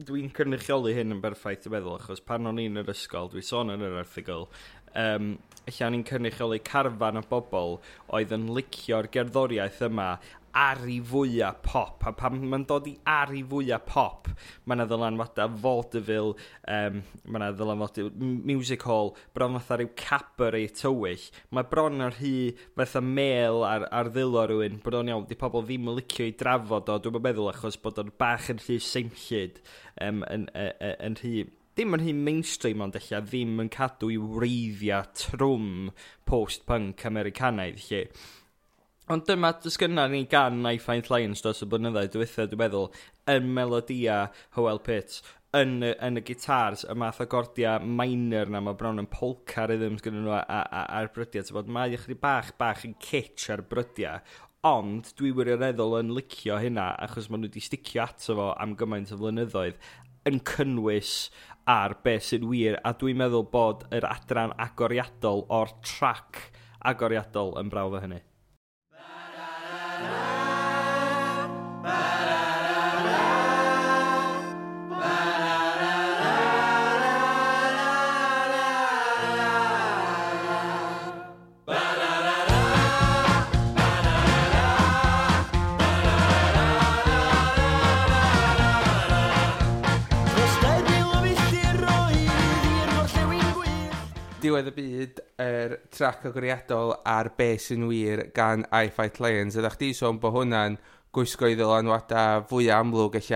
dwi'n 0.06 0.30
cynrychioli 0.34 0.94
hyn 0.96 1.16
yn 1.16 1.22
berffaith 1.22 1.64
dwi'n 1.64 1.76
meddwl, 1.78 1.98
achos 1.98 2.22
pan 2.26 2.48
o'n 2.50 2.60
i'n 2.62 2.82
yr 2.82 2.92
ysgol, 2.94 3.32
dwi'n 3.32 3.46
sôn 3.46 3.74
yn 3.74 3.84
yr 3.86 3.98
erthigol, 4.04 4.46
um, 4.98 5.32
allan 5.70 5.94
ni'n 5.94 6.06
cynrychioli 6.08 6.60
carfan 6.66 7.20
o 7.20 7.24
bobl 7.30 7.76
oedd 8.16 8.34
yn 8.34 8.48
licio'r 8.56 9.10
gerddoriaeth 9.14 9.82
yma 9.86 10.08
ari 10.56 10.98
fwyaf 11.04 11.60
pop, 11.66 12.06
a 12.06 12.12
pan 12.16 12.38
mae'n 12.40 12.66
dod 12.68 12.88
i 12.90 12.94
ari 13.08 13.42
fwyaf 13.46 13.84
pop, 13.88 14.30
mae 14.64 14.78
yna 14.78 14.86
ddylanwadau 14.90 15.54
vaudeville, 15.62 16.34
um, 16.70 17.02
mae 17.26 17.40
yna 17.40 17.50
ddylanwadau 17.56 18.10
music 18.20 18.86
hall, 18.88 19.14
bron 19.36 19.58
fatha 19.58 19.80
rhyw 19.80 19.92
cabaret 20.00 20.76
tywyll. 20.80 21.28
Mae 21.54 21.68
bron 21.70 22.06
ar 22.06 22.18
hy 22.20 22.34
fatha 22.78 23.04
mel 23.04 23.64
ar, 23.66 23.86
ar 23.94 24.10
ddilo 24.14 24.46
rhywun, 24.48 24.82
bron 24.84 25.12
iawn, 25.12 25.28
di 25.30 25.38
pobl 25.38 25.66
ddim 25.66 25.88
yn 25.90 26.00
licio 26.00 26.26
i 26.28 26.34
drafod 26.40 26.90
o, 26.90 26.98
dwi'n 26.98 27.22
meddwl 27.22 27.52
achos 27.52 27.78
bod 27.80 28.02
o'n 28.02 28.12
bach 28.20 28.50
yn 28.52 28.60
rhy 28.64 28.80
symllid 28.82 29.62
um, 30.00 30.24
yn, 30.26 30.50
yn, 30.54 30.76
yn, 30.80 31.00
yn 31.10 31.18
rhy 31.22 31.48
ddim 31.80 31.94
yn 31.96 32.02
hyn 32.04 32.18
mainstream 32.26 32.82
ond 32.84 32.96
eich 32.98 33.12
ddim 33.24 33.60
yn 33.62 33.70
cadw 33.72 34.10
i 34.12 34.16
wreiddiau 34.20 35.06
trwm 35.16 35.92
post-punk 36.28 37.06
Americanaidd 37.08 37.78
lle 37.86 38.00
Ond 39.10 39.24
dyma 39.26 39.48
dysgynna 39.58 40.04
ni 40.06 40.20
gan 40.30 40.62
I 40.70 40.76
Find 40.78 41.08
Lions 41.10 41.40
dros 41.42 41.64
y 41.64 41.66
blynyddoedd 41.66 42.12
diwethaf, 42.14 42.46
dwi'n 42.52 42.60
meddwl, 42.60 42.84
yn 43.32 43.48
melodia 43.56 44.18
Howell 44.54 44.78
Pitt, 44.86 45.16
yn, 45.58 45.80
yn 45.82 46.20
y 46.20 46.22
gitars, 46.28 46.84
y 46.86 46.94
math 46.94 47.18
o 47.24 47.26
gordia 47.32 47.72
minor 47.82 48.52
na 48.54 48.60
mae 48.62 48.78
bron 48.78 49.02
yn 49.02 49.08
polka 49.10 49.64
rhythms 49.66 50.06
gyda 50.06 50.22
nhw 50.22 50.36
a'r 50.38 51.10
brydiau. 51.16 51.50
Bod, 51.58 51.74
mae 51.74 51.98
ychydig 51.98 52.22
bach, 52.22 52.54
bach 52.62 52.86
yn 52.86 52.94
kitsch 53.02 53.48
ar 53.50 53.64
brydiau, 53.72 54.22
ond 54.70 55.10
dwi 55.18 55.34
wirioneddol 55.34 55.98
yn 56.04 56.14
licio 56.14 56.62
hynna 56.62 56.92
achos 57.08 57.26
maen 57.26 57.42
nhw 57.42 57.50
wedi 57.50 57.66
sticio 57.66 58.06
ato 58.06 58.38
fo 58.38 58.48
am 58.62 58.78
gymaint 58.78 59.10
o 59.10 59.18
flynyddoedd 59.18 59.82
yn 60.30 60.38
cynnwys 60.54 61.16
ar 61.66 61.98
beth 62.06 62.30
sy'n 62.30 62.46
wir 62.54 62.78
a 62.86 62.94
dwi'n 63.02 63.18
meddwl 63.24 63.50
bod 63.50 63.88
yr 63.90 64.06
adran 64.14 64.54
agoriadol 64.70 65.48
o'r 65.50 65.78
trac 65.82 66.44
agoriadol 66.94 67.56
yn 67.58 67.74
brawf 67.74 67.98
o 67.98 68.06
hynny. 68.06 68.22
diwedd 94.50 94.70
y 94.70 94.72
byd, 94.74 95.20
yr 95.38 95.74
er 95.74 95.74
trac 95.94 96.24
agoriadol 96.26 96.96
ar 97.06 97.30
be 97.38 97.52
sy'n 97.62 97.86
wir 97.86 98.24
gan 98.34 98.64
I 98.74 98.90
Fight 98.90 99.20
Lions. 99.22 99.58
Ydych 99.60 99.78
chi 99.78 99.90
sôn 99.94 100.18
bod 100.22 100.34
hwnna'n 100.34 100.78
gwisgo 101.14 101.50
i 101.50 101.54
ddylanwadau 101.58 102.42
fwy 102.50 102.70
amlwg 102.74 103.20
eich 103.20 103.30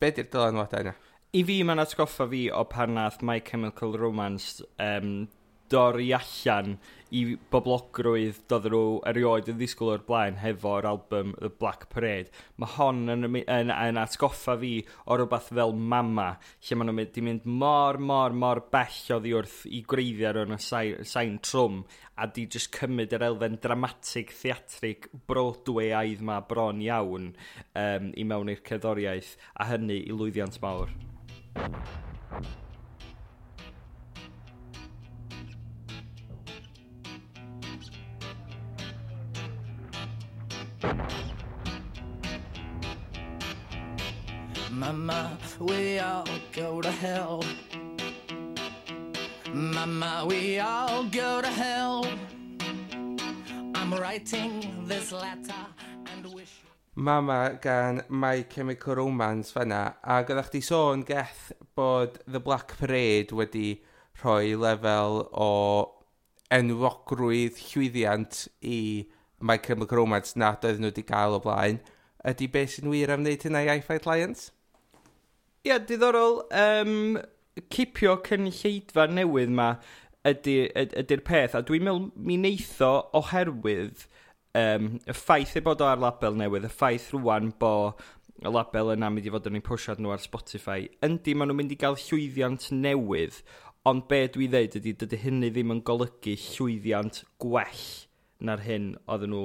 be 0.00 0.12
di'r 0.16 0.30
dylanwadau 0.32 0.86
yna? 0.86 0.94
I 1.36 1.42
fi, 1.46 1.58
mae'n 1.66 1.82
atgoffa 1.84 2.26
fi 2.30 2.46
o 2.56 2.64
pan 2.70 2.96
nath 2.96 3.20
My 3.22 3.42
Chemical 3.44 3.92
Romance 4.00 4.64
um, 4.80 5.28
dorri 5.70 6.08
allan 6.16 6.78
i 7.16 7.22
boblogrwydd 7.52 8.40
dod 8.50 8.68
nhw 8.70 8.82
erioed 9.10 9.50
yn 9.52 9.58
ddisgwyl 9.58 9.92
o'r 9.94 10.04
blaen 10.06 10.38
hefo'r 10.42 10.88
album 10.90 11.34
The 11.38 11.50
Black 11.50 11.88
Parade. 11.92 12.30
Mae 12.60 12.74
hon 12.76 13.02
yn, 13.14 13.28
yn, 13.40 13.72
yn 13.74 14.00
atgoffa 14.00 14.56
fi 14.60 14.72
o 15.06 15.18
rhywbeth 15.18 15.50
fel 15.50 15.74
Mama, 15.74 16.28
lle 16.66 16.78
maen 16.78 16.90
nhw'n 16.90 17.00
mynd, 17.00 17.20
mynd 17.26 17.50
mor, 17.62 18.00
mor, 18.12 18.36
mor 18.44 18.62
bell 18.72 19.00
o 19.16 19.20
ddiwrth 19.24 19.60
i 19.70 19.82
greiddiau 19.90 20.30
ar 20.30 20.42
o'n 20.44 20.56
sain, 20.62 21.04
sain 21.08 21.38
trwm 21.44 21.82
a 22.20 22.28
di 22.30 22.46
just 22.52 22.70
cymryd 22.76 23.14
yr 23.16 23.26
elfen 23.30 23.58
dramatig, 23.64 24.34
theatrig, 24.42 25.10
broadwayaidd 25.26 26.24
ma 26.26 26.40
bron 26.46 26.82
iawn 26.84 27.30
um, 27.74 28.10
i 28.14 28.26
mewn 28.28 28.52
i'r 28.52 28.64
cerddoriaeth 28.66 29.36
a 29.56 29.70
hynny 29.72 30.02
i 30.04 30.16
lwyddiant 30.16 30.60
mawr. 30.62 30.92
Thank 31.52 31.74
you. 32.44 32.69
Mama, 44.70 45.38
we 45.60 45.98
all 45.98 46.26
go 46.52 46.80
to 46.80 46.90
hell. 46.90 47.44
Mama, 49.52 50.24
we 50.26 50.58
all 50.58 51.04
go 51.04 51.40
to 51.42 51.48
hell. 51.48 52.06
I'm 53.74 53.94
writing 53.94 54.84
this 54.86 55.12
letter 55.12 55.66
and 56.12 56.26
wish... 56.34 56.62
Mama 56.94 57.58
gan 57.62 58.02
My 58.08 58.42
Chemical 58.42 58.96
Romance 58.96 59.52
fanna, 59.52 59.94
a 60.02 60.24
gyda 60.24 60.42
chdi 60.48 60.62
sôn 60.62 61.06
geth 61.06 61.52
bod 61.76 62.18
The 62.26 62.40
Black 62.40 62.76
Parade 62.78 63.30
wedi 63.30 63.80
rhoi 64.22 64.56
lefel 64.58 65.22
o 65.30 65.50
enwogrwydd 66.50 67.62
llwyddiant 67.70 68.48
i 68.66 68.80
My 69.40 69.56
Chemical 69.56 70.02
Romance 70.02 70.36
nad 70.36 70.64
oedd 70.68 70.80
nhw 70.80 70.90
wedi 70.90 71.04
cael 71.08 71.36
o 71.36 71.40
blaen, 71.40 71.80
ydy 72.28 72.48
beth 72.52 72.74
sy'n 72.76 72.90
wir 72.92 73.12
am 73.14 73.22
wneud 73.24 73.46
hynna 73.46 73.62
i 73.64 73.70
iFight 73.78 74.08
Lions? 74.08 74.50
Ie, 75.64 75.70
yeah, 75.70 75.80
diddorol, 75.80 76.42
um, 76.56 77.16
cipio 77.72 78.18
cynlleidfa 78.26 79.06
newydd 79.08 79.52
ma 79.56 79.70
ydy'r 80.28 80.68
ydy, 80.76 81.00
ydy 81.02 81.18
peth, 81.24 81.56
a 81.56 81.62
dwi'n 81.64 81.86
meddwl 81.86 82.10
mi 82.28 82.36
neitho 82.40 82.90
oherwydd 83.16 84.04
um, 84.60 84.92
y 85.08 85.16
ffaith 85.16 85.56
ei 85.56 85.64
bod 85.64 85.80
o 85.80 85.88
ar 85.88 86.00
label 86.04 86.36
newydd, 86.36 86.68
y 86.68 86.72
ffaith 86.74 87.08
rwan 87.16 87.54
bo 87.60 87.72
y 88.40 88.52
label 88.52 88.92
yna 88.94 89.08
mynd 89.12 89.28
i 89.28 89.32
fod 89.32 89.48
yn 89.48 89.56
ei 89.60 89.64
pwysiad 89.64 90.00
nhw 90.00 90.12
ar 90.12 90.20
Spotify, 90.24 90.84
yndi 91.06 91.32
maen 91.36 91.52
nhw'n 91.52 91.62
mynd 91.62 91.74
i 91.76 91.80
gael 91.80 91.96
llwyddiant 92.00 92.68
newydd, 92.76 93.40
ond 93.88 94.04
be 94.12 94.26
dwi 94.32 94.52
ddeud 94.52 94.76
ydy 94.80 94.96
dydy 95.00 95.24
hynny 95.24 95.52
ddim 95.52 95.72
yn 95.76 95.84
golygu 95.88 96.36
llwyddiant 96.44 97.24
gwell 97.40 97.88
na'r 98.44 98.62
hyn 98.64 98.92
oedden 99.06 99.34
nhw 99.34 99.44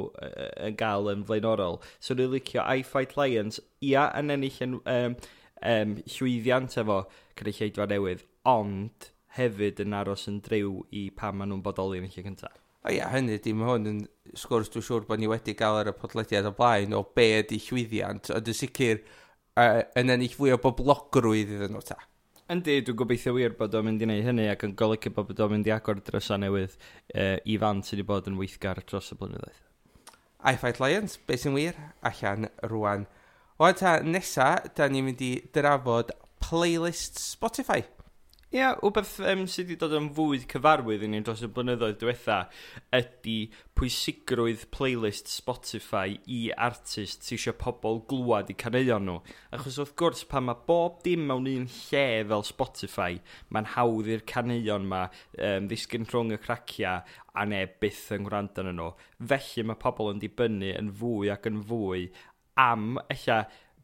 yn 0.67 0.77
gael 0.79 1.10
yn 1.12 1.25
flaenorol. 1.27 1.81
So 1.99 2.17
dwi'n 2.17 2.34
licio 2.34 2.63
I 2.63 2.86
Fight 2.88 3.15
Lions, 3.19 3.60
ia 3.84 4.08
yn 4.19 4.34
ennill 4.36 4.62
yn 4.65 4.77
um, 4.81 5.17
um, 5.62 5.97
llwyddiant 6.17 6.77
efo 6.81 7.01
cynulleidfa 7.39 7.89
newydd, 7.91 8.23
ond 8.47 9.10
hefyd 9.36 9.81
yn 9.84 9.97
aros 9.97 10.29
yn 10.31 10.39
driw 10.45 10.79
i 10.95 11.10
pam 11.15 11.39
maen 11.39 11.51
nhw'n 11.51 11.65
bodoli 11.65 11.99
yn 11.99 12.08
y 12.08 12.13
lle 12.13 12.25
cyntaf. 12.29 12.62
O 12.86 12.93
ia, 12.93 13.10
hynny, 13.10 13.39
dim 13.41 13.63
hwn 13.65 13.89
yn 13.89 14.01
sgwrs 14.38 14.69
dwi'n 14.71 14.86
siŵr 14.86 15.08
bod 15.10 15.21
ni 15.21 15.29
wedi 15.29 15.55
gael 15.58 15.79
ar 15.79 15.89
y 15.89 15.95
podlediad 15.97 16.45
o 16.45 16.53
blaen 16.55 16.93
o 16.93 17.01
be 17.17 17.31
ydy 17.39 17.58
llwyddiant, 17.67 18.29
ond 18.36 18.51
yn 18.51 18.58
sicr 18.58 18.99
uh, 19.01 19.81
yn 19.97 20.13
ennill 20.13 20.36
fwy 20.38 20.53
o 20.53 20.60
boblogrwydd 20.62 21.55
iddyn 21.58 21.73
nhw 21.73 21.81
ta. 21.88 21.97
Yndi, 22.45 22.75
dwi'n 22.86 22.97
gobeithio 22.99 23.31
wir 23.34 23.55
bod 23.58 23.73
o'n 23.73 23.88
mynd 23.88 24.03
i 24.03 24.05
wneud 24.05 24.27
hynny 24.27 24.43
ac 24.51 24.62
yn 24.67 24.75
golygu 24.77 25.10
bod 25.15 25.39
o'n 25.41 25.49
mynd 25.49 25.65
i 25.65 25.71
agor 25.73 25.97
drysau 26.05 26.38
newydd 26.38 26.75
uh, 26.77 27.39
i 27.41 27.55
fan 27.63 27.79
sydd 27.81 28.03
wedi 28.03 28.05
bod 28.12 28.27
yn 28.29 28.36
weithgar 28.38 28.84
dros 28.86 29.10
y 29.15 29.17
blynyddoedd. 29.17 29.63
I 30.45 30.53
Fight 30.62 30.77
Lions, 30.77 31.15
beth 31.25 31.41
sy'n 31.41 31.58
wir, 31.58 31.79
allan 32.05 32.45
rwan. 32.69 33.08
O 33.58 33.71
ta 33.73 33.95
nesa, 34.05 34.51
da 34.77 34.86
ni'n 34.86 35.08
mynd 35.08 35.25
i 35.25 35.31
drafod 35.58 36.13
playlist 36.38 37.17
Spotify. 37.17 37.81
Ie, 38.53 38.60
yeah, 38.60 38.75
wbeth 38.86 39.15
um, 39.25 39.39
sydd 39.49 39.71
wedi 39.71 39.75
dod 39.81 39.93
yn 39.97 40.12
fwy 40.13 40.38
cyfarwydd 40.45 41.01
i 41.03 41.08
ni 41.10 41.17
dros 41.25 41.39
y 41.43 41.47
blynyddoedd 41.49 41.95
diwetha 41.97 42.36
ydy 42.93 43.47
pwysigrwydd 43.73 44.67
playlist 44.75 45.31
Spotify 45.34 46.13
i 46.29 46.43
artist 46.67 47.25
sy'n 47.25 47.39
eisiau 47.39 47.58
pobl 47.58 47.97
glwad 48.12 48.51
i 48.53 48.55
caneuon 48.62 49.10
nhw. 49.10 49.15
Achos 49.58 49.79
wrth 49.81 49.95
gwrs 49.97 50.21
pan 50.29 50.45
mae 50.45 50.62
bob 50.69 51.01
dim 51.08 51.25
mewn 51.31 51.49
un 51.55 51.65
lle 51.73 52.05
fel 52.29 52.45
Spotify, 52.45 53.17
mae'n 53.49 53.71
hawdd 53.73 54.13
i'r 54.13 54.23
caneuon 54.29 54.88
yma 54.91 55.01
um, 55.10 55.65
ddisgyn 55.65 56.05
rhwng 56.13 56.38
y 56.38 56.39
cracia 56.45 56.99
a 57.34 57.49
ne 57.49 57.65
byth 57.81 58.05
yn 58.13 58.29
gwrando 58.29 58.62
yn 58.62 58.77
nhw. 58.77 58.93
Felly 59.34 59.65
mae 59.65 59.81
pobl 59.81 60.13
yn 60.13 60.21
dibynnu 60.21 60.69
yn 60.77 60.93
fwy 61.01 61.34
ac 61.34 61.49
yn 61.49 61.63
fwy 61.65 62.12
am 62.69 63.01
eich 63.10 63.25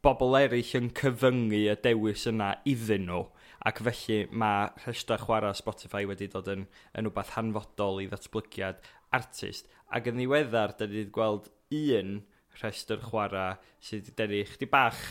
bobl 0.06 0.38
eraill 0.45 0.76
yn 0.78 0.93
cyfyngu 1.02 1.65
y 1.65 1.80
dewis 1.82 2.30
yna 2.30 2.54
iddyn 2.69 3.10
nhw 3.10 3.26
ac 3.67 3.82
felly 3.86 4.24
mae 4.32 4.69
rhestr 4.86 5.21
chwarae 5.21 5.54
Spotify 5.58 6.06
wedi 6.10 6.30
dod 6.32 6.50
yn, 6.50 6.65
yn 6.97 7.08
rhywbeth 7.08 7.36
hanfodol 7.36 8.02
i 8.02 8.08
ddatblygiad 8.10 8.82
artist. 9.17 9.69
Ac 9.93 10.10
yn 10.10 10.17
ddiweddar, 10.17 10.76
da 10.78 10.88
ni 10.88 11.02
wedi 11.02 11.13
gweld 11.13 11.52
un 11.78 12.21
rhestr 12.62 13.02
chwarae 13.06 13.58
sydd 13.84 14.10
wedi 14.10 14.17
denu 14.17 14.41
chdi 14.54 14.69
bach 14.71 15.02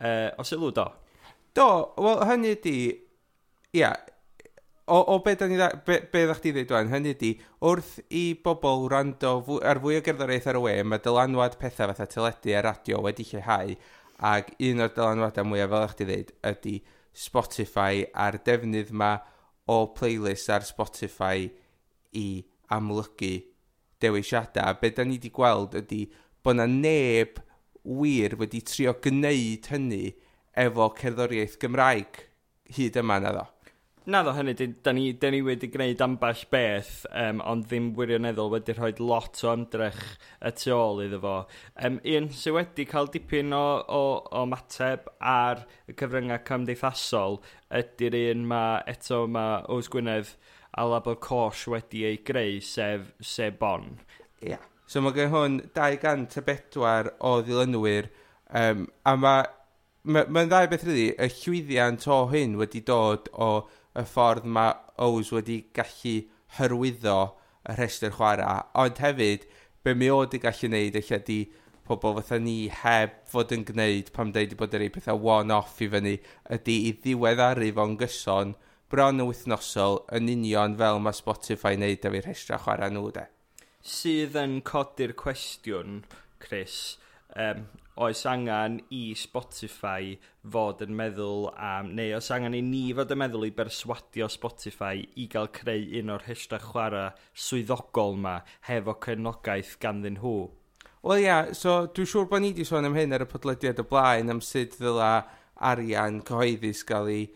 uh, 0.00 0.30
o 0.38 0.46
sylw 0.46 0.72
do. 0.76 0.88
Do, 1.56 1.68
wel 2.02 2.24
hynny 2.28 2.52
ydi, 2.56 2.76
ia, 3.78 3.92
o, 4.84 4.98
o 4.98 5.18
be 5.24 5.36
da 5.38 5.48
ni 5.48 5.56
dda, 5.58 5.70
be, 5.86 6.00
be 6.12 6.24
ddech 6.26 6.42
chi 6.42 6.52
ddweud 6.52 6.70
dwan, 6.70 6.90
hynny 6.92 7.14
ydi, 7.14 7.34
wrth 7.64 7.96
i 8.12 8.24
bobl 8.44 8.88
rando 8.92 9.36
fwy, 9.46 9.60
ar 9.70 9.80
fwy 9.82 10.00
o 10.00 10.04
gerddoriaeth 10.04 10.50
ar 10.50 10.58
y 10.60 10.64
we, 10.66 10.74
mae 10.90 11.02
dylanwad 11.04 11.56
pethau 11.60 11.92
fatha 11.92 12.08
teledu 12.10 12.56
a 12.58 12.64
radio 12.66 13.00
wedi 13.06 13.26
lleihau, 13.30 13.76
ac 14.34 14.52
un 14.62 14.84
o'r 14.84 14.92
dylanwadau 14.96 15.48
mwyaf 15.48 15.72
fel 15.72 15.86
ych 15.86 15.96
chi 15.98 16.08
ddweud 16.10 16.34
ydy 16.50 16.74
Spotify 17.14 18.04
a'r 18.10 18.40
defnydd 18.44 18.90
ma 18.92 19.14
o 19.70 19.86
playlist 19.96 20.50
ar 20.50 20.66
Spotify 20.66 21.46
i 22.18 22.28
amlygu 22.74 23.32
dewisiadau. 24.02 24.78
Be 24.80 24.90
da 24.90 25.06
ni 25.06 25.18
wedi 25.18 25.32
gweld 25.34 25.78
ydy 25.80 26.04
bod 26.44 26.58
na 26.58 26.66
neb 26.68 27.40
wir 27.84 28.36
wedi 28.40 28.60
trio 28.66 28.94
gwneud 29.04 29.70
hynny 29.72 30.04
efo 30.64 30.90
cerddoriaeth 30.98 31.58
Gymraeg 31.62 32.24
hyd 32.76 32.98
yma 33.00 33.20
na 33.22 33.34
ddo. 33.34 33.46
Na 34.06 34.20
ddo 34.20 34.34
hynny, 34.36 34.52
da 34.84 34.92
ni, 34.92 35.06
da 35.16 35.30
ni 35.32 35.38
wedi 35.40 35.70
gwneud 35.72 36.02
amball 36.04 36.40
beth, 36.52 37.06
um, 37.16 37.38
ond 37.48 37.64
ddim 37.70 37.86
wirioneddol 37.96 38.50
wedi 38.52 38.74
rhoi 38.76 38.90
lot 39.00 39.38
o 39.40 39.52
ymdrech 39.56 40.00
y 40.44 40.50
tu 40.60 40.74
ôl 40.76 40.98
iddo 41.06 41.22
fo. 41.22 41.36
Um, 41.80 41.96
un 42.12 42.26
sydd 42.36 42.52
wedi 42.58 42.84
cael 42.90 43.08
dipyn 43.14 43.54
o, 43.56 43.62
o, 43.80 44.02
o 44.28 44.42
mateb 44.50 45.08
ar 45.34 45.62
y 45.88 45.96
cyfryngau 45.96 46.42
cymdeithasol 46.50 47.38
ydy'r 47.80 48.18
un 48.20 48.44
ma, 48.50 48.60
eto 48.92 49.22
ma 49.24 49.46
Oes 49.72 49.88
Gwynedd 49.88 50.34
a 50.76 50.84
Labor 50.90 51.16
Cors 51.24 51.62
wedi 51.72 52.04
ei 52.04 52.18
greu, 52.28 52.58
sef, 52.60 53.06
sef 53.24 53.56
Bon. 53.62 53.86
Ia. 54.42 54.58
Yeah. 54.58 54.66
So 54.84 55.00
mae 55.00 55.16
gen 55.16 55.32
hwn 55.32 55.56
204 55.72 57.14
o 57.24 57.38
ddilynwyr, 57.40 58.10
um, 58.52 58.84
a 59.08 59.16
mae 59.16 59.48
mae'n 60.04 60.28
ma, 60.28 60.42
ma 60.42 60.44
dda 60.44 60.66
beth 60.68 60.84
rydw 60.84 61.08
y 61.16 61.30
llwyddiant 61.38 62.04
o 62.12 62.18
hyn 62.28 62.58
wedi 62.60 62.84
dod 62.84 63.32
o 63.32 63.48
y 63.94 64.06
ffordd 64.10 64.46
mae 64.56 64.74
Ows 65.04 65.32
wedi 65.34 65.58
gallu 65.74 66.14
hyrwyddo 66.58 67.18
y 67.64 67.76
rhestr 67.78 68.14
chwarae, 68.14 68.62
ond 68.78 69.00
hefyd, 69.02 69.46
be 69.84 69.94
mi 69.98 70.10
oedd 70.12 70.36
i 70.36 70.40
gallu 70.42 70.68
gwneud 70.68 70.98
eich 71.00 71.12
ydi 71.16 71.38
pobl 71.84 72.14
fatha 72.16 72.38
ni 72.40 72.56
heb 72.82 73.16
fod 73.28 73.52
yn 73.52 73.64
gwneud 73.68 74.10
pam 74.16 74.32
dweud 74.32 74.54
bod 74.60 74.76
yr 74.76 74.86
ei 74.86 74.92
pethau 74.92 75.20
one-off 75.34 75.82
i 75.84 75.88
fyny 75.92 76.14
ydy 76.56 76.76
i 76.88 76.92
ddiweddaru 77.02 77.70
fo'n 77.76 77.98
gyson 78.00 78.54
bron 78.92 79.20
y 79.20 79.26
wythnosol 79.28 80.00
yn 80.16 80.30
union 80.32 80.76
fel 80.80 81.00
mae 81.04 81.16
Spotify 81.18 81.74
wneud 81.76 82.06
efo'i 82.08 82.22
rhestra 82.24 82.60
chwarae 82.62 82.92
nhw 82.94 83.10
de. 83.16 83.26
Sydd 83.84 84.38
yn 84.40 84.60
codi'r 84.64 85.12
cwestiwn, 85.20 86.04
Chris, 86.40 86.96
um, 87.36 87.66
oes 88.02 88.24
angen 88.26 88.80
i 88.94 89.02
Spotify 89.18 90.16
fod 90.50 90.82
yn 90.82 90.96
meddwl 90.98 91.46
am, 91.54 91.92
neu 91.94 92.16
oes 92.16 92.30
angen 92.34 92.56
i 92.58 92.62
ni 92.64 92.88
fod 92.96 93.12
yn 93.14 93.20
meddwl 93.22 93.46
i 93.46 93.52
berswadio 93.54 94.26
Spotify 94.32 95.04
i 95.20 95.28
gael 95.30 95.50
creu 95.54 95.86
un 96.00 96.10
o'r 96.16 96.26
hestra 96.26 96.58
chwarae 96.62 97.12
swyddogol 97.46 98.18
yma 98.18 98.34
hefo 98.68 98.96
cefnogaeth 99.06 99.76
ganddyn 99.82 100.18
nhw. 100.18 100.34
Wel 101.04 101.20
ia, 101.20 101.28
yeah, 101.28 101.52
so 101.52 101.84
dwi'n 101.86 102.10
siŵr 102.10 102.28
bod 102.30 102.42
ni 102.42 102.50
wedi 102.54 102.66
sôn 102.66 102.88
am 102.88 102.98
hyn 102.98 103.14
ar 103.14 103.26
y 103.26 103.30
podlediad 103.30 103.82
o 103.82 103.86
blaen 103.86 104.32
am 104.32 104.42
sut 104.42 104.78
ddyla 104.80 105.14
arian 105.70 106.22
cyhoeddus 106.26 106.82
gael 106.88 107.10
ei 107.12 107.26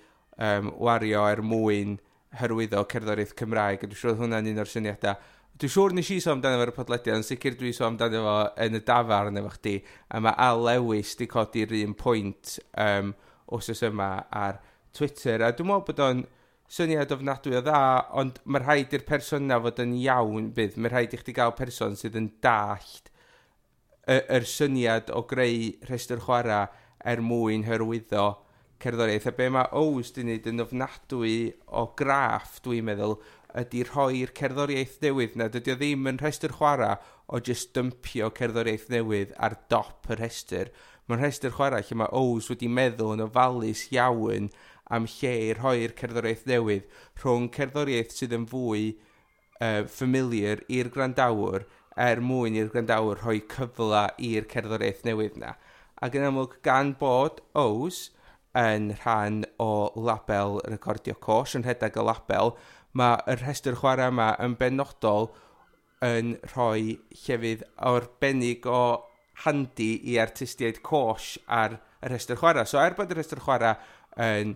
um, 0.41 0.73
wario 0.83 1.27
er 1.29 1.43
mwyn 1.45 1.99
hyrwyddo 2.39 2.83
cerddoriaeth 2.91 3.35
Cymraeg. 3.39 3.85
Dwi'n 3.85 4.01
siŵr 4.01 4.17
hwnna'n 4.23 4.49
un 4.51 4.63
o'r 4.63 4.71
syniadau 4.73 5.21
Dwi'n 5.59 5.73
siŵr 5.75 5.95
nes 5.97 6.09
i 6.15 6.21
sôn 6.23 6.37
amdano 6.37 6.61
fo'r 6.61 6.71
podlediad, 6.77 7.17
yn 7.19 7.25
sicr 7.27 7.57
dwi'n 7.59 7.73
sôn 7.75 7.89
amdano 7.89 8.21
fo 8.23 8.35
yn 8.63 8.79
y 8.79 8.81
dafarn 8.87 9.41
efo 9.41 9.49
chdi, 9.57 9.73
a 10.15 10.21
mae 10.23 10.37
Al 10.45 10.61
Lewis 10.63 11.17
di 11.19 11.27
codi'r 11.27 11.73
un 11.81 11.97
pwynt 11.99 12.53
um, 12.79 13.09
os 13.57 13.73
yma 13.75 14.11
ar 14.31 14.61
Twitter, 14.95 15.43
a 15.43 15.49
dwi'n 15.51 15.67
meddwl 15.67 15.83
bod 15.89 16.03
o'n 16.05 16.21
syniad 16.71 17.11
ofnadwy 17.17 17.59
o 17.59 17.63
dda, 17.67 17.81
ond 18.23 18.39
mae 18.47 18.63
rhaid 18.63 18.95
i'r 18.95 19.07
person 19.09 19.51
na 19.51 19.59
fod 19.65 19.83
yn 19.83 19.97
iawn 19.99 20.53
bydd. 20.55 20.77
Mae 20.79 20.93
rhaid 20.93 21.17
i 21.17 21.21
chdi 21.25 21.35
gael 21.35 21.57
person 21.59 21.99
sydd 21.99 22.21
yn 22.21 22.31
dallt 22.45 23.11
y, 24.07 24.21
yr 24.21 24.47
syniad 24.47 25.11
o 25.11 25.25
greu 25.27 25.73
rhestr 25.89 26.23
chwarae 26.23 26.69
er 27.03 27.25
mwyn 27.25 27.67
hyrwyddo 27.67 28.29
cerddoriaeth. 28.79 29.27
A 29.27 29.35
be 29.35 29.51
mae 29.51 29.75
Ows 29.81 30.15
di 30.15 30.23
wneud 30.23 30.47
yn 30.53 30.63
ofnadwy 30.63 31.35
o 31.75 31.89
graff, 31.99 32.61
dwi'n 32.63 32.87
meddwl, 32.93 33.19
ydy 33.57 33.85
rhoi'r 33.89 34.33
cerddoriaeth 34.37 34.99
newydd 35.03 35.37
na. 35.41 35.49
Dydy 35.53 35.75
o 35.75 35.79
ddim 35.81 36.09
yn 36.11 36.21
rhestr 36.21 36.53
chwarae 36.59 36.99
o 37.29 37.41
just 37.45 37.73
dympio 37.77 38.31
cerddoriaeth 38.37 38.89
newydd 38.93 39.35
ar 39.39 39.57
dop 39.73 40.09
y 40.11 40.19
rhestr. 40.19 40.73
Mae'n 41.09 41.23
rhestr 41.23 41.55
chwarae 41.57 41.85
lle 41.87 41.99
mae 42.03 42.13
Ows 42.21 42.51
wedi 42.53 42.69
meddwl 42.69 43.15
yn 43.17 43.25
ofalus 43.25 43.87
iawn 43.95 44.51
am 44.93 45.09
lle 45.15 45.33
i 45.49 45.55
rhoi'r 45.57 45.95
cerddoriaeth 45.97 46.45
newydd 46.49 46.87
rhwng 47.23 47.49
cerddoriaeth 47.57 48.15
sydd 48.17 48.37
yn 48.37 48.47
fwy 48.51 48.85
uh, 48.93 49.85
familiar 49.89 50.63
i'r 50.69 50.93
grandawr 50.93 51.65
er 51.99 52.23
mwyn 52.23 52.57
i'r 52.59 52.71
grandawr 52.73 53.23
rhoi 53.23 53.41
cyfle 53.55 54.05
i'r 54.29 54.47
cerddoriaeth 54.53 55.05
newydd 55.09 55.41
na. 55.41 55.57
Ac 56.05 56.15
yn 56.15 56.29
amlwg 56.29 56.61
gan 56.63 56.95
bod 57.01 57.43
Ows 57.59 58.09
yn 58.59 58.93
rhan 59.03 59.43
o 59.61 59.91
label 59.95 60.61
recordio 60.71 61.17
cos 61.21 61.57
yn 61.59 61.67
rhedeg 61.67 61.99
y 61.99 62.05
label, 62.07 62.55
mae 62.97 63.21
y 63.29 63.37
rhestr 63.41 63.77
chwarae 63.79 64.13
yma 64.13 64.31
yn 64.45 64.57
benodol 64.61 65.31
yn 66.05 66.37
rhoi 66.53 66.97
llefydd 67.25 67.65
arbennig 67.91 68.67
o 68.71 68.83
handi 69.45 69.93
i 70.13 70.19
artistiaid 70.23 70.81
cosh 70.87 71.37
ar 71.47 71.79
y 72.03 72.11
rhestr 72.11 72.39
chwarae. 72.39 72.67
So 72.67 72.81
er 72.83 72.97
bod 72.99 73.13
y 73.13 73.19
rhestr 73.19 73.43
chwarae 73.43 73.77
yn 74.23 74.55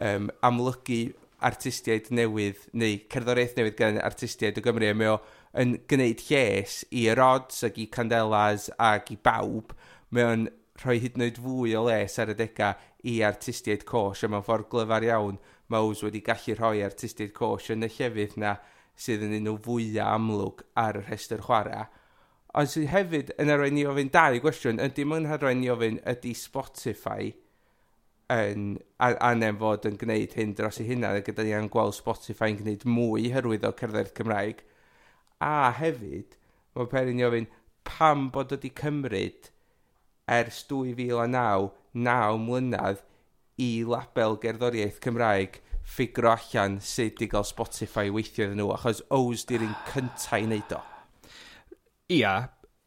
um, 0.00 0.28
amlygu 0.46 1.00
artistiaid 1.46 2.08
newydd 2.16 2.62
neu 2.80 3.00
cerddoriaeth 3.12 3.56
newydd 3.58 3.76
gan 3.78 3.98
artistiaid 4.00 4.60
o 4.60 4.64
Gymru, 4.64 4.92
mae 4.96 5.12
o 5.12 5.18
yn 5.60 5.76
gwneud 5.88 6.22
lles 6.28 6.82
i 6.90 7.06
y 7.10 7.16
rods 7.16 7.64
ac 7.66 7.80
i 7.80 7.88
candelas 7.92 8.70
ac 8.80 9.12
i 9.12 9.18
bawb, 9.28 9.74
mae 10.10 10.28
o'n 10.30 10.46
rhoi 10.82 10.98
hyd 11.00 11.16
yn 11.16 11.26
oed 11.26 11.40
fwy 11.40 11.74
o 11.76 11.84
les 11.86 12.18
ar 12.20 12.32
y 12.32 12.36
dega 12.36 12.74
i 13.08 13.20
artistiaid 13.24 13.86
cosh 13.88 14.24
a 14.24 14.30
mewn 14.32 14.44
ffordd 14.44 14.68
glyfar 14.72 15.06
iawn 15.06 15.38
Mowes 15.72 16.02
wedi 16.06 16.22
gallu 16.24 16.54
rhoi 16.56 16.84
artistiaid 16.86 17.32
coach 17.36 17.70
yn 17.74 17.86
y 17.86 17.90
llefydd 17.90 18.36
na 18.40 18.56
sydd 18.96 19.24
yn 19.26 19.34
un 19.40 19.52
o 19.52 19.56
fwyaf 19.62 20.12
amlwg 20.14 20.62
ar 20.80 21.00
y 21.00 21.04
rhestr 21.04 21.42
chwarae. 21.46 21.86
Ond 22.56 22.70
sydd 22.72 22.88
hefyd 22.92 23.32
yn 23.42 23.50
arwain 23.52 23.74
ni 23.76 23.84
ofyn 23.88 24.12
dau 24.12 24.38
gwestiwn, 24.40 24.80
ydy 24.80 25.04
mwyn 25.04 25.28
arwain 25.28 25.60
ni 25.60 25.68
ofyn 25.72 25.98
ydy 26.08 26.32
Spotify 26.38 27.32
yn, 28.32 28.78
anem 28.98 29.58
fod 29.60 29.84
yn 29.90 29.98
gwneud 30.00 30.38
hyn 30.38 30.54
dros 30.56 30.80
ei 30.80 30.88
hunan, 30.88 31.20
gyda 31.26 31.44
ni 31.44 31.52
yn 31.58 31.68
gweld 31.72 31.98
Spotify 31.98 32.54
yn 32.54 32.62
gwneud 32.62 32.86
mwy 32.88 33.28
hyrwyddo 33.34 33.74
cerdded 33.78 34.14
Cymraeg. 34.16 34.62
A 35.44 35.70
hefyd, 35.76 36.38
mae 36.74 36.88
Perin 36.90 37.20
i 37.20 37.26
ofyn 37.26 37.50
pam 37.86 38.30
bod 38.34 38.54
wedi 38.54 38.72
cymryd 38.80 39.50
ers 40.32 40.62
2009 40.70 41.70
naw 42.06 42.38
mlynedd 42.40 43.04
i 43.62 43.70
label 43.88 44.36
gerddoriaeth 44.42 45.00
Cymraeg 45.04 45.60
ffigro 45.86 46.32
allan 46.34 46.80
sut 46.82 47.22
i 47.22 47.28
gael 47.30 47.46
Spotify 47.46 48.10
weithio 48.12 48.46
iddyn 48.46 48.60
nhw, 48.60 48.72
achos 48.74 49.02
O's 49.14 49.46
di'r 49.48 49.64
un 49.66 49.74
cyntaf 49.92 50.34
i 50.36 50.44
wneud 50.48 50.74
o. 50.76 50.82
Ia, 52.16 52.34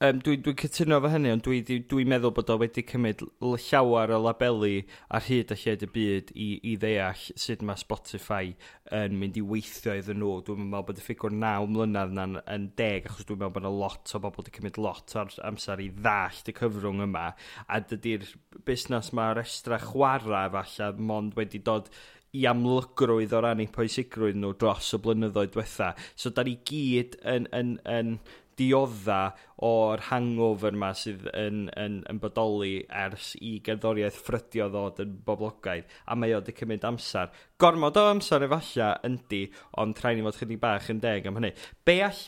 um, 0.05 0.19
dwi'n 0.23 0.43
dwi 0.43 0.53
cytuno 0.59 0.97
fo 1.03 1.09
hynny, 1.11 1.31
ond 1.33 1.43
dwi'n 1.43 1.65
dwi, 1.67 1.77
dwi 1.91 2.05
meddwl 2.07 2.31
bod 2.35 2.51
o 2.53 2.55
wedi 2.61 2.83
cymryd 2.87 3.23
llawer 3.41 4.13
o 4.15 4.19
labelu 4.23 4.83
ar 5.15 5.25
hyd 5.25 5.51
a 5.51 5.57
lled 5.59 5.83
y 5.83 5.89
byd 5.95 6.31
i, 6.35 6.47
i 6.71 6.75
ddeall 6.79 7.25
sut 7.43 7.65
mae 7.67 7.79
Spotify 7.81 8.53
yn 8.95 9.17
mynd 9.19 9.39
i 9.39 9.43
weithio 9.45 9.97
iddyn 9.99 10.21
nhw. 10.21 10.37
Dwi'n 10.47 10.61
meddwl 10.63 10.85
bod 10.87 11.01
y 11.01 11.05
ffigwr 11.05 11.35
9 11.35 11.67
mlynedd 11.73 12.15
na'n 12.15 12.39
yn 12.45 12.69
deg, 12.79 13.09
achos 13.09 13.27
dwi'n 13.27 13.41
meddwl 13.41 13.55
bod 13.57 13.65
yna 13.65 13.73
lot 13.83 14.15
o 14.15 14.23
bobl 14.23 14.43
wedi 14.43 14.55
cymryd 14.55 14.79
lot 14.79 15.17
o'r 15.19 15.35
amser 15.51 15.83
i 15.83 15.89
ddallt 15.99 16.53
y 16.53 16.55
cyfrwng 16.61 17.03
yma. 17.09 17.25
A 17.67 17.81
dydy'r 17.91 18.23
busnes 18.67 19.11
mae'r 19.19 19.43
estra 19.43 19.81
chwarae 19.83 20.47
falle, 20.55 20.93
mond 21.11 21.35
wedi 21.39 21.59
dod 21.59 21.91
i 22.37 22.43
amlygrwydd 22.45 23.33
o 23.33 23.39
ran 23.41 23.61
eu 23.63 23.71
pwysigrwydd 23.73 24.37
nhw 24.37 24.53
dros 24.61 24.93
y 24.93 24.99
blynyddoedd 25.01 25.55
diwetha. 25.55 25.95
So, 26.13 26.31
da 26.31 26.45
ni 26.45 26.59
gyd 26.67 27.17
yn, 27.27 27.49
yn, 27.57 27.79
yn 27.89 28.19
diodda 28.59 29.19
o'r 29.65 30.03
hangover 30.09 30.75
yma 30.75 30.91
sydd 30.97 31.25
yn, 31.31 31.67
yn, 31.79 31.99
yn 32.11 32.19
bodoli 32.21 32.83
ers 33.01 33.31
i 33.39 33.55
gerddoriaeth 33.65 34.19
ffrydio 34.25 34.69
ddod 34.73 35.01
yn 35.03 35.15
boblogaidd, 35.25 35.87
a 36.07 36.17
mae 36.19 36.35
o 36.35 36.41
wedi 36.41 36.55
cymryd 36.59 36.87
amser. 36.89 37.31
Gormod 37.61 37.99
o 37.99 38.05
amser 38.11 38.45
efallai 38.47 38.91
yndi, 39.07 39.45
ond 39.81 39.99
rhaid 39.99 40.19
ni 40.19 40.27
fod 40.27 40.39
chydig 40.39 40.61
bach 40.63 40.91
yn 40.93 41.01
deg 41.03 41.27
am 41.29 41.39
hynny. 41.39 41.53
Be 41.87 41.99
all 42.05 42.23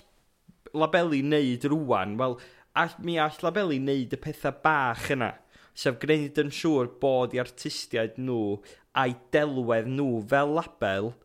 labelu 0.83 1.21
wneud 1.25 1.67
rwan? 1.71 2.17
Wel, 2.21 2.37
all, 2.79 2.99
mi 3.03 3.17
all 3.21 3.41
labelu 3.45 3.79
wneud 3.81 4.15
y 4.15 4.21
pethau 4.27 4.55
bach 4.63 5.09
yna, 5.13 5.33
sef 5.77 5.99
gwneud 6.03 6.39
yn 6.41 6.53
siŵr 6.55 6.93
bod 7.03 7.35
i 7.35 7.43
artistiaid 7.43 8.19
nhw 8.19 8.61
a'i 8.97 9.17
delwedd 9.35 9.91
nhw 9.91 10.23
fel 10.31 10.57
label– 10.59 11.13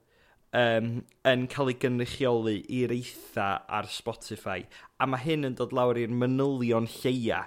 um, 0.55 0.93
yn 1.27 1.47
cael 1.53 1.73
ei 1.73 1.79
gynrychioli 1.83 2.57
i'r 2.81 2.95
eitha 2.95 3.51
ar 3.67 3.91
Spotify. 3.91 4.65
A 5.01 5.09
mae 5.11 5.25
hyn 5.25 5.49
yn 5.49 5.59
dod 5.59 5.75
lawr 5.77 5.99
i'r 6.01 6.15
manylion 6.15 6.89
lleia 7.01 7.47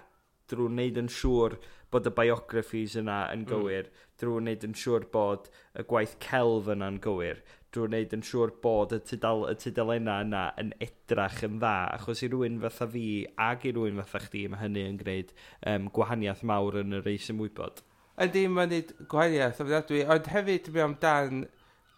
drwy 0.50 0.70
wneud 0.72 0.98
yn 0.98 1.12
siŵr 1.14 1.56
bod 1.94 2.08
y 2.10 2.14
biographies 2.14 2.96
yna 3.00 3.22
yn 3.34 3.44
mm. 3.44 3.50
gywir, 3.50 3.90
mm. 3.90 4.08
drwy 4.22 4.42
wneud 4.42 4.66
yn 4.68 4.76
siŵr 4.78 5.08
bod 5.14 5.50
y 5.78 5.86
gwaith 5.90 6.16
celf 6.24 6.70
yna'n 6.74 7.00
gywir, 7.04 7.42
drwy 7.74 7.90
wneud 7.90 8.16
yn 8.18 8.26
siŵr 8.26 8.54
bod 8.64 8.94
y, 8.98 9.00
tydal, 9.10 9.46
y 9.50 9.56
tydalena 9.62 10.20
yna 10.26 10.44
yn 10.62 10.74
edrach 10.86 11.44
yn 11.46 11.60
dda, 11.62 11.76
achos 11.98 12.24
i 12.26 12.32
rywun 12.32 12.60
fatha 12.66 12.90
fi 12.94 13.06
ag 13.50 13.66
i 13.66 13.74
rywun 13.76 14.02
fatha 14.04 14.24
chdi, 14.26 14.48
mae 14.50 14.64
hynny 14.64 14.86
yn 14.90 15.00
gwneud 15.02 15.34
um, 15.72 15.90
gwahaniaeth 15.96 16.46
mawr 16.50 16.82
yn 16.84 17.00
y 17.00 17.04
reis 17.06 17.30
ymwybod. 17.34 17.84
Ydy, 18.20 18.46
mae'n 18.52 18.74
gwneud 18.74 18.94
gwahaniaeth 19.12 19.64
ofnadwy, 19.66 20.04
ond 20.14 20.34
hefyd 20.34 20.74
mi 20.76 20.88
dan 21.02 21.46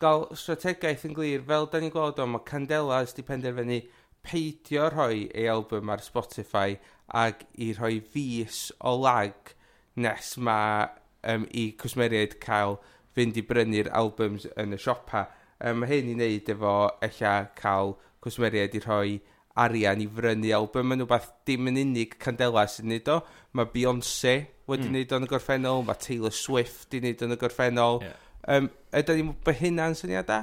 gael 0.02 0.28
strategaeth 0.38 1.08
yn 1.08 1.16
glir, 1.18 1.44
fel 1.48 1.68
da 1.72 1.82
ni'n 1.82 1.94
gweld 1.94 2.22
o, 2.22 2.28
mae 2.28 2.46
Candelas 2.48 3.16
di 3.18 3.26
penderfynu 3.28 3.82
peidio 4.26 4.90
rhoi 4.92 5.28
ei 5.34 5.48
album 5.50 5.90
ar 5.94 6.04
Spotify 6.06 6.78
ag 7.24 7.46
i 7.58 7.72
rhoi 7.78 8.00
fus 8.14 8.70
o 8.80 8.96
lag 9.02 9.56
nes 10.02 10.36
mae 10.38 10.88
um, 11.34 11.46
i 11.52 11.72
cwsmeriaid 11.82 12.38
cael 12.44 12.78
fynd 13.16 13.38
i 13.40 13.44
brynu'r 13.48 13.92
albums 13.98 14.48
yn 14.60 14.78
y 14.78 14.80
siopa. 14.80 15.26
Um, 15.60 15.82
Mae 15.82 15.92
hyn 15.92 16.14
i 16.14 16.16
wneud 16.16 16.50
efo 16.54 16.76
eich 17.04 17.20
cael 17.60 17.96
cwsmeriaid 18.24 18.78
i 18.78 18.84
rhoi 18.86 19.20
arian 19.62 20.02
i 20.02 20.08
frynu 20.08 20.54
album 20.56 20.96
yn 20.96 21.04
rhywbeth 21.04 21.32
dim 21.48 21.68
yn 21.72 21.80
unig 21.82 22.16
Candela 22.24 22.64
sy'n 22.72 22.90
neud 22.92 23.12
o. 23.12 23.20
Mae 23.58 23.70
Beyoncé 23.74 24.36
wedi 24.70 24.88
mm. 24.88 24.96
neud 24.96 25.16
o'n 25.18 25.28
y 25.28 25.32
gorffennol, 25.32 25.84
mae 25.88 26.00
Taylor 26.00 26.36
Swift 26.36 26.88
wedi 26.88 27.04
neud 27.10 27.26
o'n 27.26 27.36
y 27.36 27.40
gorffennol. 27.42 28.00
Yeah. 28.06 28.28
Um, 28.50 28.70
Ydy 28.98 29.18
ni'n 29.20 29.32
bod 29.46 29.58
hynna'n 29.60 29.98
syniad 29.98 30.28
da? 30.30 30.42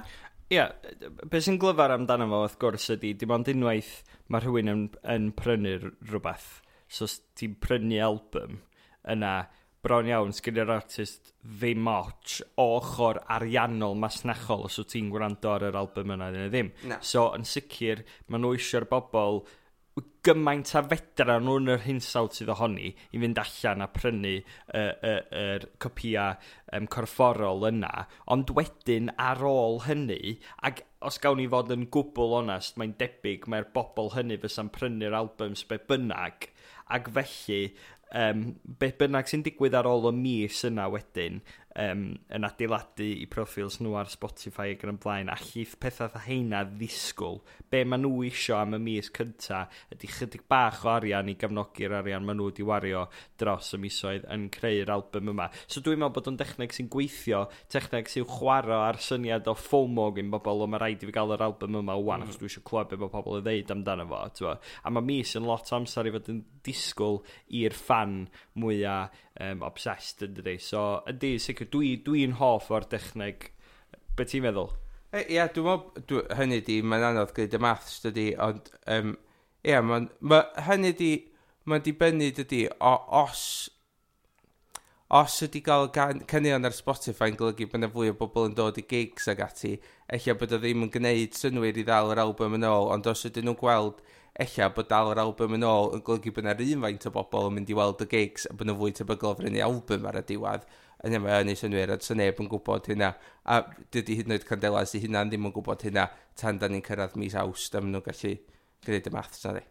Ia, 0.48 0.64
yeah, 0.64 1.10
beth 1.28 1.44
sy'n 1.44 1.58
glyfar 1.60 1.92
amdano 1.92 2.28
fo, 2.30 2.40
wrth 2.46 2.56
gwrs, 2.62 2.88
ydy, 2.94 3.12
dim 3.20 3.34
ond 3.34 3.50
unwaith 3.52 3.98
mae 4.32 4.44
rhywun 4.44 4.72
yn, 4.72 4.84
yn 5.12 5.30
prynu 5.36 5.74
rhywbeth. 5.82 6.48
So, 6.88 7.04
os 7.04 7.18
ti'n 7.36 7.58
prynu 7.60 7.98
album 8.04 8.62
yna, 9.12 9.32
bron 9.84 10.08
iawn, 10.08 10.32
sgynnu'r 10.34 10.72
artist 10.72 11.34
ddim 11.44 11.86
otch 11.92 12.40
ochr 12.60 13.20
ariannol 13.36 13.98
masnachol 14.00 14.66
os 14.66 14.80
wyt 14.80 14.94
ti'n 14.94 15.12
gwrando 15.12 15.52
ar 15.52 15.68
yr 15.68 15.78
album 15.80 16.16
yna 16.16 16.30
ddim. 16.34 16.72
Na. 16.88 16.98
So, 17.04 17.28
yn 17.36 17.44
sicr, 17.48 18.02
mae 18.28 18.40
nhw 18.40 18.56
eisiau'r 18.56 18.88
bobl 18.88 19.42
gymaint 20.28 20.70
a 20.76 20.82
fedra 20.84 21.38
nhw 21.40 21.56
yn 21.62 21.72
yr 21.72 21.84
hinsawd 21.86 22.34
sydd 22.36 22.52
ohoni 22.52 22.90
i 22.92 23.20
fynd 23.22 23.40
allan 23.40 23.84
a 23.84 23.88
prynu 23.92 24.32
y 24.34 24.42
uh, 24.76 24.92
uh, 25.10 25.20
uh, 25.40 25.66
copia 25.80 26.28
um, 26.76 26.88
corfforol 26.92 27.64
yna, 27.70 27.92
ond 28.34 28.52
wedyn 28.56 29.08
ar 29.16 29.40
ôl 29.48 29.80
hynny, 29.86 30.36
ac 30.68 30.84
os 31.08 31.20
gawn 31.22 31.40
ni 31.40 31.48
fod 31.50 31.72
yn 31.72 31.86
gwbl 31.94 32.36
onest, 32.42 32.76
mae'n 32.76 32.96
debyg 33.00 33.48
mae'r 33.48 33.70
bobl 33.74 34.12
hynny 34.16 34.36
fysa'n 34.42 34.72
prynu'r 34.74 35.16
albums 35.16 35.64
be 35.70 35.80
bynnag, 35.88 36.50
ac 36.92 37.08
felly 37.16 37.62
um, 38.12 38.44
be 38.80 38.92
bynnag 39.00 39.30
sy'n 39.30 39.46
digwydd 39.46 39.76
ar 39.78 39.88
ôl 39.88 40.10
y 40.10 40.14
mis 40.18 40.60
yna 40.68 40.90
wedyn, 40.92 41.40
um, 41.78 42.02
yn 42.34 42.46
adeiladu 42.46 43.06
i 43.22 43.26
profils 43.30 43.78
nhw 43.82 43.94
ar 44.00 44.10
Spotify 44.10 44.72
ac 44.74 44.84
yn 44.86 44.94
ymlaen, 44.96 45.30
a 45.30 45.36
llith 45.40 45.76
pethau 45.80 46.10
dda 46.10 46.24
heina 46.26 46.64
ddisgwyl. 46.66 47.40
Be 47.70 47.84
maen 47.86 48.04
nhw 48.04 48.24
isio 48.28 48.58
am 48.58 48.76
y 48.78 48.80
mis 48.82 49.10
cynta 49.14 49.64
ydy 49.94 50.10
chydig 50.10 50.46
bach 50.50 50.82
o 50.86 50.92
arian 50.96 51.30
i 51.30 51.36
gefnogi'r 51.38 51.98
arian 52.00 52.26
maen 52.26 52.40
nhw 52.40 52.48
wedi 52.50 52.66
wario 52.66 53.04
dros 53.40 53.70
y 53.76 53.82
misoedd 53.82 54.26
yn 54.34 54.48
creu'r 54.54 54.92
album 54.94 55.32
yma. 55.34 55.48
So 55.66 55.82
dwi'n 55.84 56.02
meddwl 56.02 56.16
bod 56.18 56.32
o'n 56.32 56.40
dechneg 56.40 56.74
sy'n 56.74 56.90
gweithio, 56.92 57.44
techneg 57.72 58.10
sy'n 58.10 58.26
chwarae 58.28 58.80
ar 58.88 59.00
syniad 59.02 59.50
o 59.50 59.56
FOMO 59.58 60.10
gyn 60.16 60.32
bobl, 60.34 60.64
o 60.64 60.70
mae 60.70 60.82
rhaid 60.82 61.04
i 61.04 61.10
fi 61.10 61.14
gael 61.14 61.36
yr 61.36 61.46
album 61.48 61.78
yma 61.82 61.98
wan, 61.98 62.24
mm. 62.24 62.28
achos 62.28 62.40
dwi 62.40 62.50
eisiau 62.50 62.66
clywed 62.68 62.92
beth 62.92 63.04
mae 63.04 63.14
pobl 63.14 63.38
yn 63.38 63.46
ddeud 63.46 63.74
amdano 63.76 64.08
fo. 64.10 64.24
Twa. 64.38 64.58
A 64.82 64.92
mae 64.94 65.06
mis 65.12 65.36
yn 65.38 65.46
lot 65.48 65.70
o 65.72 65.78
amser 65.78 66.08
i 66.08 66.14
fod 66.14 66.32
yn 66.32 66.42
disgwyl 66.66 67.22
i'r 67.60 67.76
fan 67.76 68.20
mwyaf 68.58 69.14
um, 69.40 69.62
obsessed 69.66 70.24
yn 70.26 70.34
dydy. 70.36 70.56
So 70.62 70.84
ydy, 71.10 71.36
sicr 71.42 71.67
dwi'n 71.72 72.02
dwi, 72.04 72.26
dwi 72.26 72.36
hoff 72.40 72.68
o'r 72.74 72.88
dechneg. 72.90 73.50
Be 74.16 74.26
ti'n 74.28 74.44
meddwl? 74.48 74.74
Ie, 75.12 75.22
e, 75.22 75.24
yeah, 75.36 75.48
dwi'n 75.54 75.70
meddwl, 75.70 76.26
hynny 76.38 76.60
di, 76.66 76.82
mae'n 76.82 77.08
anodd 77.12 77.34
gyda 77.36 77.60
y 77.60 77.64
maths 77.64 78.02
dydi, 78.04 78.28
ond 78.44 78.70
um, 78.90 79.16
ie, 79.62 79.72
yeah, 79.72 79.84
ma, 79.84 80.02
ma, 80.20 80.44
hynny 80.68 80.92
di, 80.98 81.12
mae'n 81.68 81.84
dibynnu 81.86 82.30
dydi, 82.36 82.66
o, 82.80 82.94
os 83.22 83.42
os 85.08 85.38
ydy 85.46 85.62
gael 85.64 85.86
caneuon 86.28 86.68
ar 86.68 86.74
Spotify 86.76 87.30
yn 87.32 87.36
golygu 87.40 87.64
bod 87.64 87.78
yna 87.78 87.88
fwy 87.92 88.10
o 88.12 88.16
bobl 88.18 88.50
yn 88.50 88.56
dod 88.56 88.76
i 88.76 88.82
gigs 88.84 89.30
ag 89.32 89.40
ati, 89.40 89.70
eich 90.12 90.26
bod 90.36 90.52
o 90.52 90.58
ddim 90.60 90.84
yn 90.84 90.90
gwneud 90.92 91.36
synwyr 91.36 91.80
i 91.80 91.84
ddal 91.86 92.12
yr 92.12 92.20
album 92.26 92.58
yn 92.58 92.66
ôl, 92.68 92.90
ond 92.92 93.08
os 93.08 93.24
ydyn 93.24 93.48
nhw'n 93.48 93.56
gweld 93.56 94.02
eich 94.44 94.58
bod 94.76 94.90
dal 94.90 95.08
yr 95.14 95.22
album 95.22 95.56
yn 95.56 95.64
ôl 95.64 95.94
yn 95.96 96.04
golygu 96.04 96.34
bod 96.36 96.44
yna 96.44 96.52
un 96.66 96.84
faint 96.84 97.08
o 97.08 97.14
bobl 97.14 97.48
yn 97.48 97.56
mynd 97.56 97.72
i 97.72 97.78
weld 97.78 98.04
y 98.04 98.08
gigs 98.12 98.44
a 98.50 98.52
bod 98.52 98.68
nhw'n 98.68 98.80
fwy 98.82 98.92
tebygol 98.98 99.32
o 99.32 99.38
frynu 99.40 99.64
album 99.64 100.04
ar 100.10 100.20
y 100.20 100.24
diwedd, 100.28 100.68
yn 101.06 101.16
yma 101.18 101.40
yn 101.42 101.52
ei 101.52 101.58
synwyr, 101.58 101.92
a 101.94 101.98
sy'n 102.02 102.18
neb 102.18 102.40
yn 102.42 102.50
gwybod 102.50 102.88
hynna. 102.90 103.12
A 103.46 103.60
dydy 103.94 104.18
hyd 104.18 104.30
yn 104.30 104.36
oed 104.36 104.46
Candelas 104.48 104.94
i 104.98 105.02
hynna 105.04 105.24
ddim 105.28 105.46
yn 105.48 105.54
gwybod 105.54 105.84
hynna 105.86 106.08
tan 106.38 106.58
da 106.58 106.70
ni'n 106.70 106.84
cyrraedd 106.86 107.16
mis 107.20 107.36
awst 107.38 107.74
a 107.74 107.82
maen 107.82 107.94
nhw'n 107.96 108.06
gallu 108.08 108.34
gwneud 108.86 109.10
y 109.10 109.14
maths 109.14 109.44
na 109.46 109.54
di. 109.58 109.64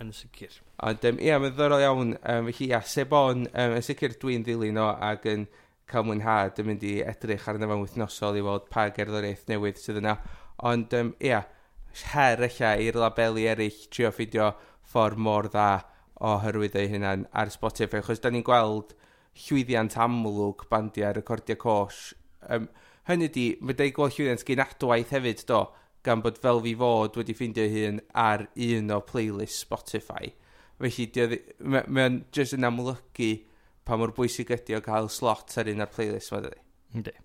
Yn 0.00 0.12
sicr. 0.16 0.54
Ond 0.88 1.04
um, 1.10 1.18
ia, 1.20 1.36
mae'n 1.40 1.56
ddorol 1.56 1.84
iawn. 1.84 2.14
Um, 2.24 2.48
felly 2.48 2.70
ia, 2.70 2.80
Sebon, 2.88 3.44
um, 3.50 3.76
yn 3.76 3.84
sicr 3.84 4.16
dwi'n 4.22 4.46
ddilyn 4.46 4.80
o 4.80 4.88
ac 5.10 5.28
yn 5.28 5.44
cael 5.90 6.06
mwynhad 6.06 6.60
yn 6.62 6.68
mynd 6.70 6.84
i 6.86 6.94
edrych 7.04 7.48
arno 7.50 7.68
fewn 7.68 7.84
wythnosol 7.84 8.38
i 8.38 8.44
weld 8.46 8.68
pa 8.72 8.86
gerddoriaeth 8.96 9.48
newydd 9.50 9.80
sydd 9.82 10.00
yna. 10.00 10.16
Ond 10.70 10.96
um, 10.96 11.12
ia, 11.20 11.42
her 12.14 12.46
eich 12.46 12.60
i'r 12.64 12.98
labelu 13.02 13.44
eraill 13.52 13.84
trio 13.92 14.12
ffidio 14.14 14.52
ffordd 14.90 15.20
mor 15.20 15.50
dda 15.50 15.68
oherwydd 16.30 16.76
eu 16.76 16.88
hunan 16.94 17.26
ar 17.32 17.52
Spotify, 17.52 18.00
achos 18.00 18.20
da 18.22 18.32
ni'n 18.32 18.46
gweld 18.46 18.94
llwyddiant 19.46 19.96
amlwg 20.04 20.66
bandiau 20.70 21.14
recordiau 21.16 21.58
cosh. 21.60 22.14
Um, 22.48 22.68
hynny 23.08 23.30
di, 23.32 23.46
mae 23.60 23.76
dau 23.78 23.92
gweld 23.96 24.16
llwyddiant 24.16 24.46
gen 24.48 24.64
adwaith 24.64 25.14
hefyd, 25.16 25.44
do, 25.48 25.64
gan 26.06 26.22
bod 26.24 26.38
fel 26.40 26.62
fi 26.64 26.74
fod 26.80 27.18
wedi 27.20 27.36
ffeindio 27.36 27.66
hun 27.72 28.00
ar 28.16 28.46
un 28.68 28.94
o 28.94 29.00
playlist 29.04 29.64
Spotify. 29.66 30.32
Felly, 30.80 31.08
mae'n 31.60 31.90
ma 31.92 32.06
jyst 32.32 32.56
yn 32.56 32.68
amlygu 32.68 33.32
pa 33.84 33.98
mor 34.00 34.14
bwysig 34.16 34.52
ydy 34.54 34.78
o 34.78 34.80
gael 34.84 35.10
slot 35.12 35.58
ar 35.60 35.68
un 35.68 35.84
o'r 35.84 35.92
playlist 35.92 36.32
yma, 36.32 36.44
dydy. 36.46 36.62
Ynddi. 36.96 37.16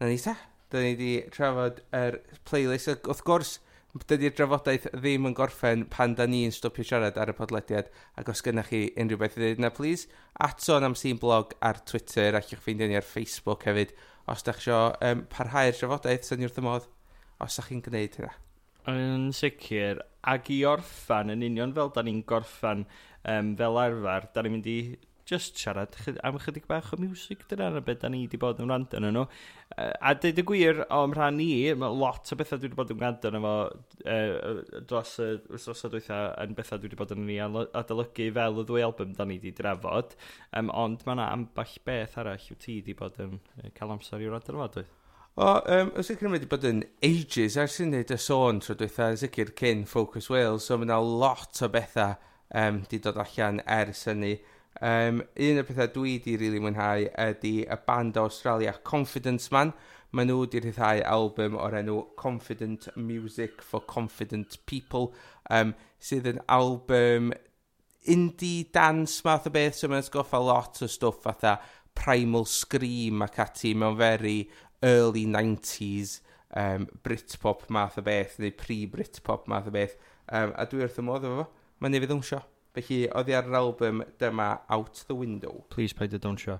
Na 0.00 0.10
ni 0.10 0.18
ta. 0.20 0.34
Da 0.72 0.82
ni 0.82 0.92
wedi 0.92 1.12
trafod 1.32 1.80
yr 1.94 2.18
er 2.18 2.42
playlist. 2.48 3.06
Wrth 3.08 3.24
gwrs, 3.26 3.56
dydy'r 4.02 4.32
drafodaeth 4.34 4.88
ddim 4.96 5.28
yn 5.28 5.34
gorffen 5.38 5.84
pan 5.90 6.16
da 6.18 6.26
ni'n 6.26 6.52
stopio 6.54 6.82
siarad 6.86 7.18
ar 7.20 7.30
y 7.30 7.34
podlediad 7.38 7.90
ac 8.18 8.30
os 8.32 8.42
gynnach 8.42 8.72
chi 8.72 8.88
unrhyw 8.98 9.20
beth 9.20 9.36
i 9.38 9.42
ddweud 9.42 9.62
yna, 9.62 9.70
please 9.76 10.08
ato'n 10.42 10.88
am 10.88 10.96
sy'n 10.98 11.20
blog 11.22 11.54
ar 11.62 11.78
Twitter 11.86 12.34
ac 12.34 12.50
i'ch 12.50 12.64
ffeindio 12.64 12.88
ni 12.90 12.98
ar 12.98 13.06
Facebook 13.06 13.68
hefyd. 13.68 13.94
Os 14.26 14.42
da 14.42 14.56
chi 14.56 14.64
isio 14.64 14.80
um, 14.98 15.22
parhau'r 15.30 15.78
drafodaeth 15.78 16.26
sy'n 16.26 16.42
wrth 16.42 16.58
y 16.58 16.66
modd 16.66 16.90
os 17.44 17.60
da 17.60 17.66
chi'n 17.68 17.84
gwneud 17.86 18.18
hynna. 18.18 18.34
Yn 18.90 19.30
sicr 19.36 20.02
ac 20.34 20.50
i 20.50 20.60
orffan 20.68 21.30
yn 21.36 21.46
union 21.46 21.74
fel 21.76 21.94
da 21.94 22.02
ni'n 22.02 22.24
gorffan 22.26 22.82
um, 23.30 23.54
fel 23.60 23.82
arfer 23.84 24.26
da 24.34 24.42
ni'n 24.42 24.56
mynd 24.56 24.70
i 24.74 24.78
just 25.28 25.56
siarad 25.60 25.96
am 26.22 26.36
ychydig 26.38 26.66
bach 26.68 26.92
o 26.92 26.98
music 27.00 27.44
dyna 27.48 27.70
na 27.72 27.80
beth 27.84 28.02
da 28.02 28.10
ni 28.12 28.24
wedi 28.24 28.40
bod 28.40 28.60
yn 28.60 28.70
rand 28.72 28.96
yn 28.98 29.06
nhw. 29.08 29.24
A 29.74 30.12
dweud 30.20 30.40
y 30.40 30.44
gwir, 30.46 30.82
o'n 30.92 31.14
rhan 31.16 31.38
ni, 31.40 31.48
mae 31.80 31.96
lot 32.02 32.32
o 32.32 32.38
bethau 32.38 32.60
dwi 32.60 32.68
wedi 32.68 32.78
bod 32.80 32.92
yn 32.94 33.00
rand 33.04 33.28
yn 33.30 33.38
efo 33.40 33.54
e, 34.04 34.18
dros 34.90 35.14
y 35.24 35.30
wrthnosod 35.48 35.94
dwytha 35.96 36.18
yn 36.44 36.56
bethau 36.58 36.80
dwi 36.80 36.90
wedi 36.90 37.00
bod 37.00 37.14
yn 37.16 37.24
ni 37.28 37.38
adolygu 37.44 38.28
fel 38.36 38.60
y 38.60 38.66
ddwy 38.68 38.84
album 38.84 39.14
da 39.16 39.28
ni 39.28 39.38
wedi 39.38 39.54
drafod. 39.56 40.12
Um, 40.52 40.72
ond 40.84 41.06
mae 41.06 41.16
yna 41.16 41.30
amball 41.32 41.78
beth 41.88 42.18
arall 42.20 42.50
yw 42.50 42.60
ti 42.60 42.78
wedi 42.82 42.98
bod 42.98 43.16
yn 43.24 43.40
cael 43.78 43.96
amser 43.96 44.20
i'w 44.20 44.34
rand 44.34 44.52
yn 44.52 44.60
efo 44.60 44.68
dweud. 44.76 44.92
O, 45.34 45.48
um, 45.66 45.88
yn 45.98 46.04
sicr 46.06 46.28
wedi 46.30 46.46
bod 46.46 46.68
yn 46.68 46.84
ages 47.02 47.56
ers 47.58 47.80
i 47.82 47.88
neud 47.88 48.12
y 48.12 48.20
sôn 48.22 48.60
tro 48.62 48.76
dweitha, 48.78 49.08
yn 49.10 49.18
sicr 49.24 49.50
cyn 49.58 49.82
Focus 49.90 50.28
Wales, 50.30 50.68
so 50.68 50.76
mae 50.78 50.86
yna 50.86 51.00
lot 51.02 51.58
o 51.64 51.68
bethau 51.72 52.14
um, 52.54 52.84
di 52.90 53.00
dod 53.02 53.18
allan 53.18 53.58
ers 53.66 54.04
hynny. 54.06 54.36
Um, 54.82 55.20
un 55.38 55.60
o'r 55.60 55.66
pethau 55.68 55.90
dwi 55.94 56.16
di 56.18 56.34
rili 56.34 56.48
really 56.48 56.62
mwynhau 56.62 57.04
ydy 57.28 57.52
y 57.70 57.76
band 57.86 58.16
o 58.18 58.24
Australia 58.26 58.74
Confidence 58.82 59.52
Man. 59.54 59.72
Maen 60.14 60.30
nhw 60.30 60.46
di 60.50 60.62
rhyddhau 60.62 61.02
album 61.10 61.56
o'r 61.58 61.78
enw 61.80 62.00
Confident 62.18 62.88
Music 62.96 63.62
for 63.62 63.82
Confident 63.90 64.58
People, 64.70 65.08
um, 65.50 65.72
sydd 65.98 66.28
yn 66.30 66.38
album 66.46 67.32
indie 68.10 68.68
dance 68.74 69.24
math 69.26 69.48
o 69.50 69.54
beth, 69.54 69.78
so 69.78 69.90
mae'n 69.90 70.06
sgoffa 70.06 70.38
lot 70.38 70.82
o 70.84 70.90
stwff 70.90 71.24
fatha 71.24 71.56
Primal 71.98 72.46
Scream 72.46 73.26
ac 73.26 73.40
ati 73.42 73.74
mewn 73.74 73.98
very 73.98 74.48
early 74.86 75.26
90s 75.26 76.20
um, 76.54 76.86
Britpop 77.02 77.68
math 77.70 77.98
o 77.98 78.06
beth, 78.06 78.38
neu 78.38 78.54
pre-Britpop 78.54 79.48
math 79.50 79.70
o 79.70 79.74
beth, 79.74 79.98
um, 80.30 80.54
a 80.54 80.66
dwi 80.70 80.84
wrth 80.86 81.00
y 81.02 81.06
modd 81.06 81.26
efo 81.26 81.42
fo, 81.42 81.70
mae'n 81.82 81.98
nefyd 81.98 82.14
fydd. 82.14 82.53
Felly, 82.74 83.04
oedd 83.14 83.28
hi 83.30 83.34
ar 83.38 83.46
yr 83.46 83.54
album 83.60 84.00
Dyma 84.18 84.48
Out 84.74 85.04
the 85.06 85.14
Window. 85.14 85.64
Please 85.70 85.94
play 85.94 86.08
the 86.10 86.18
Don't 86.18 86.40
Show. 86.42 86.58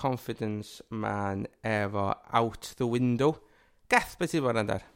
confidence 0.00 0.80
man 0.90 1.46
efo 1.64 2.14
out 2.32 2.72
the 2.78 2.86
window. 2.86 3.36
Geth, 3.90 4.16
beth 4.18 4.32
ti'n 4.32 4.44
bod 4.46 4.60
yn 4.62 4.70
dar? 4.70 4.86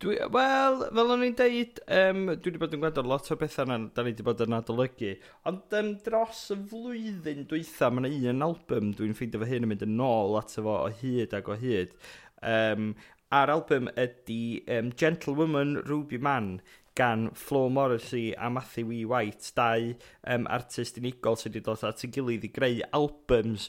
Dwi, 0.00 0.14
wel, 0.32 0.78
fel 0.96 1.10
o'n 1.12 1.24
i'n 1.26 1.34
deud, 1.36 1.80
um, 1.92 2.20
dwi 2.30 2.48
wedi 2.48 2.60
bod 2.62 2.72
yn 2.72 2.80
gweld 2.80 3.00
lot 3.04 3.26
o 3.34 3.36
bethau 3.36 3.66
yna, 3.66 3.76
da 3.92 4.00
ni 4.00 4.14
wedi 4.14 4.24
bod 4.24 4.40
yn 4.40 4.56
adolygu. 4.56 5.10
Ond 5.50 5.76
um, 5.76 5.90
dros 6.06 6.46
y 6.54 6.56
flwyddyn 6.70 7.44
dwytha, 7.50 7.90
mae 7.92 8.08
yna 8.08 8.32
un 8.32 8.46
album 8.46 8.94
dwi'n 8.96 9.12
ffeindio 9.18 9.42
fy 9.42 9.50
hyn 9.50 9.66
yn 9.66 9.72
mynd 9.74 9.84
yn 9.84 10.00
ôl 10.06 10.38
at 10.40 10.56
efo 10.56 10.78
o 10.78 10.88
hyd 11.02 11.36
ac 11.36 11.52
o 11.52 11.58
hyd. 11.60 11.92
Um, 12.40 12.94
a'r 13.36 13.52
album 13.52 13.92
ydy 14.00 14.40
um, 14.78 14.88
Gentlewoman 14.96 15.76
Ruby 15.84 16.16
Man 16.16 16.54
gan 16.96 17.28
Flo 17.36 17.68
Morrissey 17.68 18.32
a 18.32 18.48
Matthew 18.48 18.92
E. 18.92 19.04
White, 19.04 19.52
dau 19.54 19.92
um, 20.24 20.48
artist 20.48 20.96
unigol 20.96 21.36
sydd 21.36 21.58
wedi 21.58 21.66
dod 21.68 21.84
at 21.86 22.02
ei 22.04 22.10
gilydd 22.16 22.48
i 22.48 22.50
greu 22.56 22.80
albums 22.96 23.68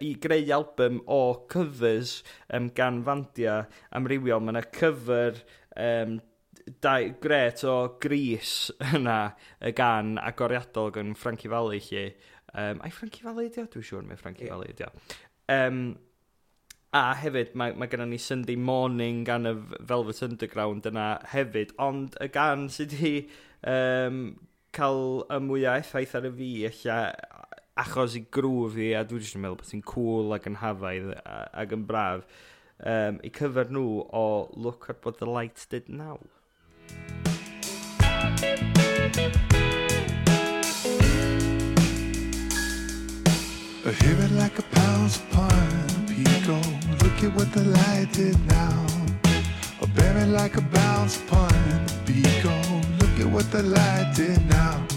i 0.00 0.14
greu 0.20 0.52
album 0.52 1.02
o 1.06 1.46
covers 1.48 2.22
um, 2.52 2.70
gan 2.74 3.02
fandia 3.04 3.66
amrywiol. 3.96 4.40
Mae 4.42 4.54
yna 4.56 4.64
cover 4.72 5.36
um, 5.76 6.18
dau, 6.80 7.10
gret 7.22 7.64
o 7.68 7.76
gris 8.02 8.70
yna 8.96 9.20
y 9.60 9.74
gan 9.76 10.16
agoriadol 10.22 10.90
gan 10.96 11.14
Frankie 11.14 11.52
Valley 11.52 11.82
lle. 11.90 12.08
Um, 12.56 12.80
ai 12.80 12.90
Frankie 12.90 13.26
Valley 13.26 13.50
ydi 13.50 13.62
o? 13.62 13.68
Dwi'n 13.70 13.86
siŵr 13.90 14.08
mae 14.08 14.20
Frankie 14.20 14.48
yeah. 14.48 14.56
Valley 14.56 14.72
ydi 14.72 14.88
o. 14.88 14.92
Um, 15.52 15.80
a 16.96 17.10
hefyd 17.20 17.52
mae, 17.58 17.74
mae 17.76 17.90
gennym 17.92 18.14
ni 18.14 18.18
Sunday 18.22 18.56
Morning 18.56 19.24
gan 19.28 19.48
y 19.48 19.52
Velvet 19.84 20.22
Underground 20.24 20.88
yna 20.88 21.08
hefyd, 21.34 21.76
ond 21.82 22.16
y 22.24 22.30
gan 22.32 22.70
sydd 22.72 22.96
wedi 22.96 23.26
um, 23.68 24.22
cael 24.76 25.26
y 25.32 25.40
mwyaf 25.44 25.84
effaith 25.84 26.16
ar 26.16 26.28
y 26.28 26.32
fi 26.38 26.52
eich 26.70 26.86
achos 27.76 28.16
i 28.16 28.22
grwf 28.32 28.76
i, 28.80 28.92
a 28.96 29.04
dwi 29.04 29.20
jyst 29.20 29.36
yn 29.36 29.42
meddwl 29.44 29.58
bod 29.60 29.72
hi'n 29.74 29.82
cool 29.90 30.32
ac 30.36 30.46
yn 30.48 30.56
hafaidd 30.62 31.10
ac 31.28 31.74
yn 31.76 31.84
braf, 31.88 32.24
um, 32.92 33.20
i 33.20 33.30
cyfer 33.36 33.68
nhw 33.72 34.00
o 34.16 34.24
Look 34.56 34.88
at 34.88 35.04
what 35.04 35.18
the 35.18 35.26
light 35.26 35.66
did 35.68 35.88
now. 35.88 36.18
I 43.86 43.92
hear 44.00 44.18
it 44.18 44.32
like 44.32 44.58
a 44.58 44.62
pounds 44.62 45.20
upon 45.20 45.52
a 45.52 46.60
look 47.04 47.22
at 47.22 47.34
what 47.36 47.52
the 47.52 47.62
light 47.62 48.08
did 48.12 48.38
now. 48.46 48.86
I 49.82 49.86
bear 49.94 50.16
it 50.22 50.28
like 50.28 50.56
a 50.56 50.62
bounce 50.62 51.20
upon 51.20 51.52
a 51.52 52.16
look 53.00 53.20
at 53.20 53.26
what 53.26 53.50
the 53.52 53.62
light 53.62 54.12
did 54.16 54.44
now. 54.48 54.95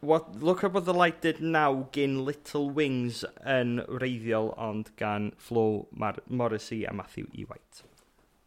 what, 0.00 0.40
look 0.42 0.64
at 0.64 0.72
what 0.72 0.84
the 0.84 0.94
light 0.94 1.20
did 1.20 1.40
now 1.40 1.88
gin 1.92 2.24
Little 2.24 2.70
Wings 2.70 3.24
yn 3.44 3.78
wreiddiol 3.88 4.52
ond 4.58 4.90
gan 4.96 5.30
Flo 5.36 5.88
Mar 5.92 6.18
Morrissey 6.28 6.84
a 6.84 6.92
Matthew 6.92 7.26
E. 7.32 7.44
White. 7.44 7.82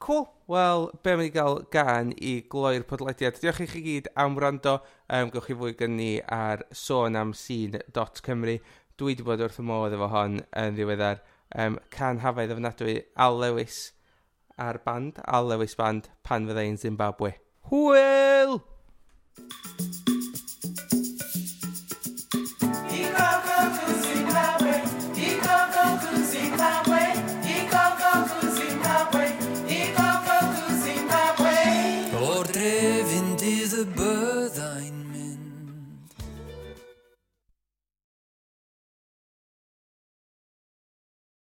Cool. 0.04 0.28
Wel, 0.52 0.90
be 1.04 1.14
mae'n 1.16 1.30
i 1.30 1.32
gael 1.32 1.62
gan 1.72 2.12
i 2.20 2.34
gloi'r 2.52 2.84
podlediad. 2.90 3.38
Diolch 3.40 3.62
i 3.64 3.68
chi 3.72 3.84
gyd 3.86 4.10
am 4.20 4.36
wrando. 4.36 4.82
Um, 5.08 5.32
gewch 5.32 5.48
chi 5.48 5.56
fwy 5.60 5.78
gen 5.80 5.96
ni 5.96 6.12
ar 6.28 6.66
sonamscene.cymru. 6.76 8.58
Dwi 9.00 9.14
wedi 9.14 9.26
bod 9.26 9.46
wrth 9.46 9.62
y 9.64 9.68
modd 9.70 9.96
efo 9.96 10.12
hon 10.12 10.42
yn 10.60 10.76
ddiweddar. 10.76 11.24
Um, 11.56 11.80
can 11.94 12.20
hafedd 12.26 12.52
ofnadwy 12.52 13.00
Al 13.16 13.40
Lewis 13.40 13.94
a'r 14.60 14.82
band, 14.84 15.24
Al 15.26 15.48
Lewis 15.54 15.78
Band, 15.80 16.12
pan 16.24 16.50
fyddai'n 16.50 16.82
Zimbabwe. 16.82 17.38
Hwyl! 17.72 18.60
Hwyl! 19.40 20.13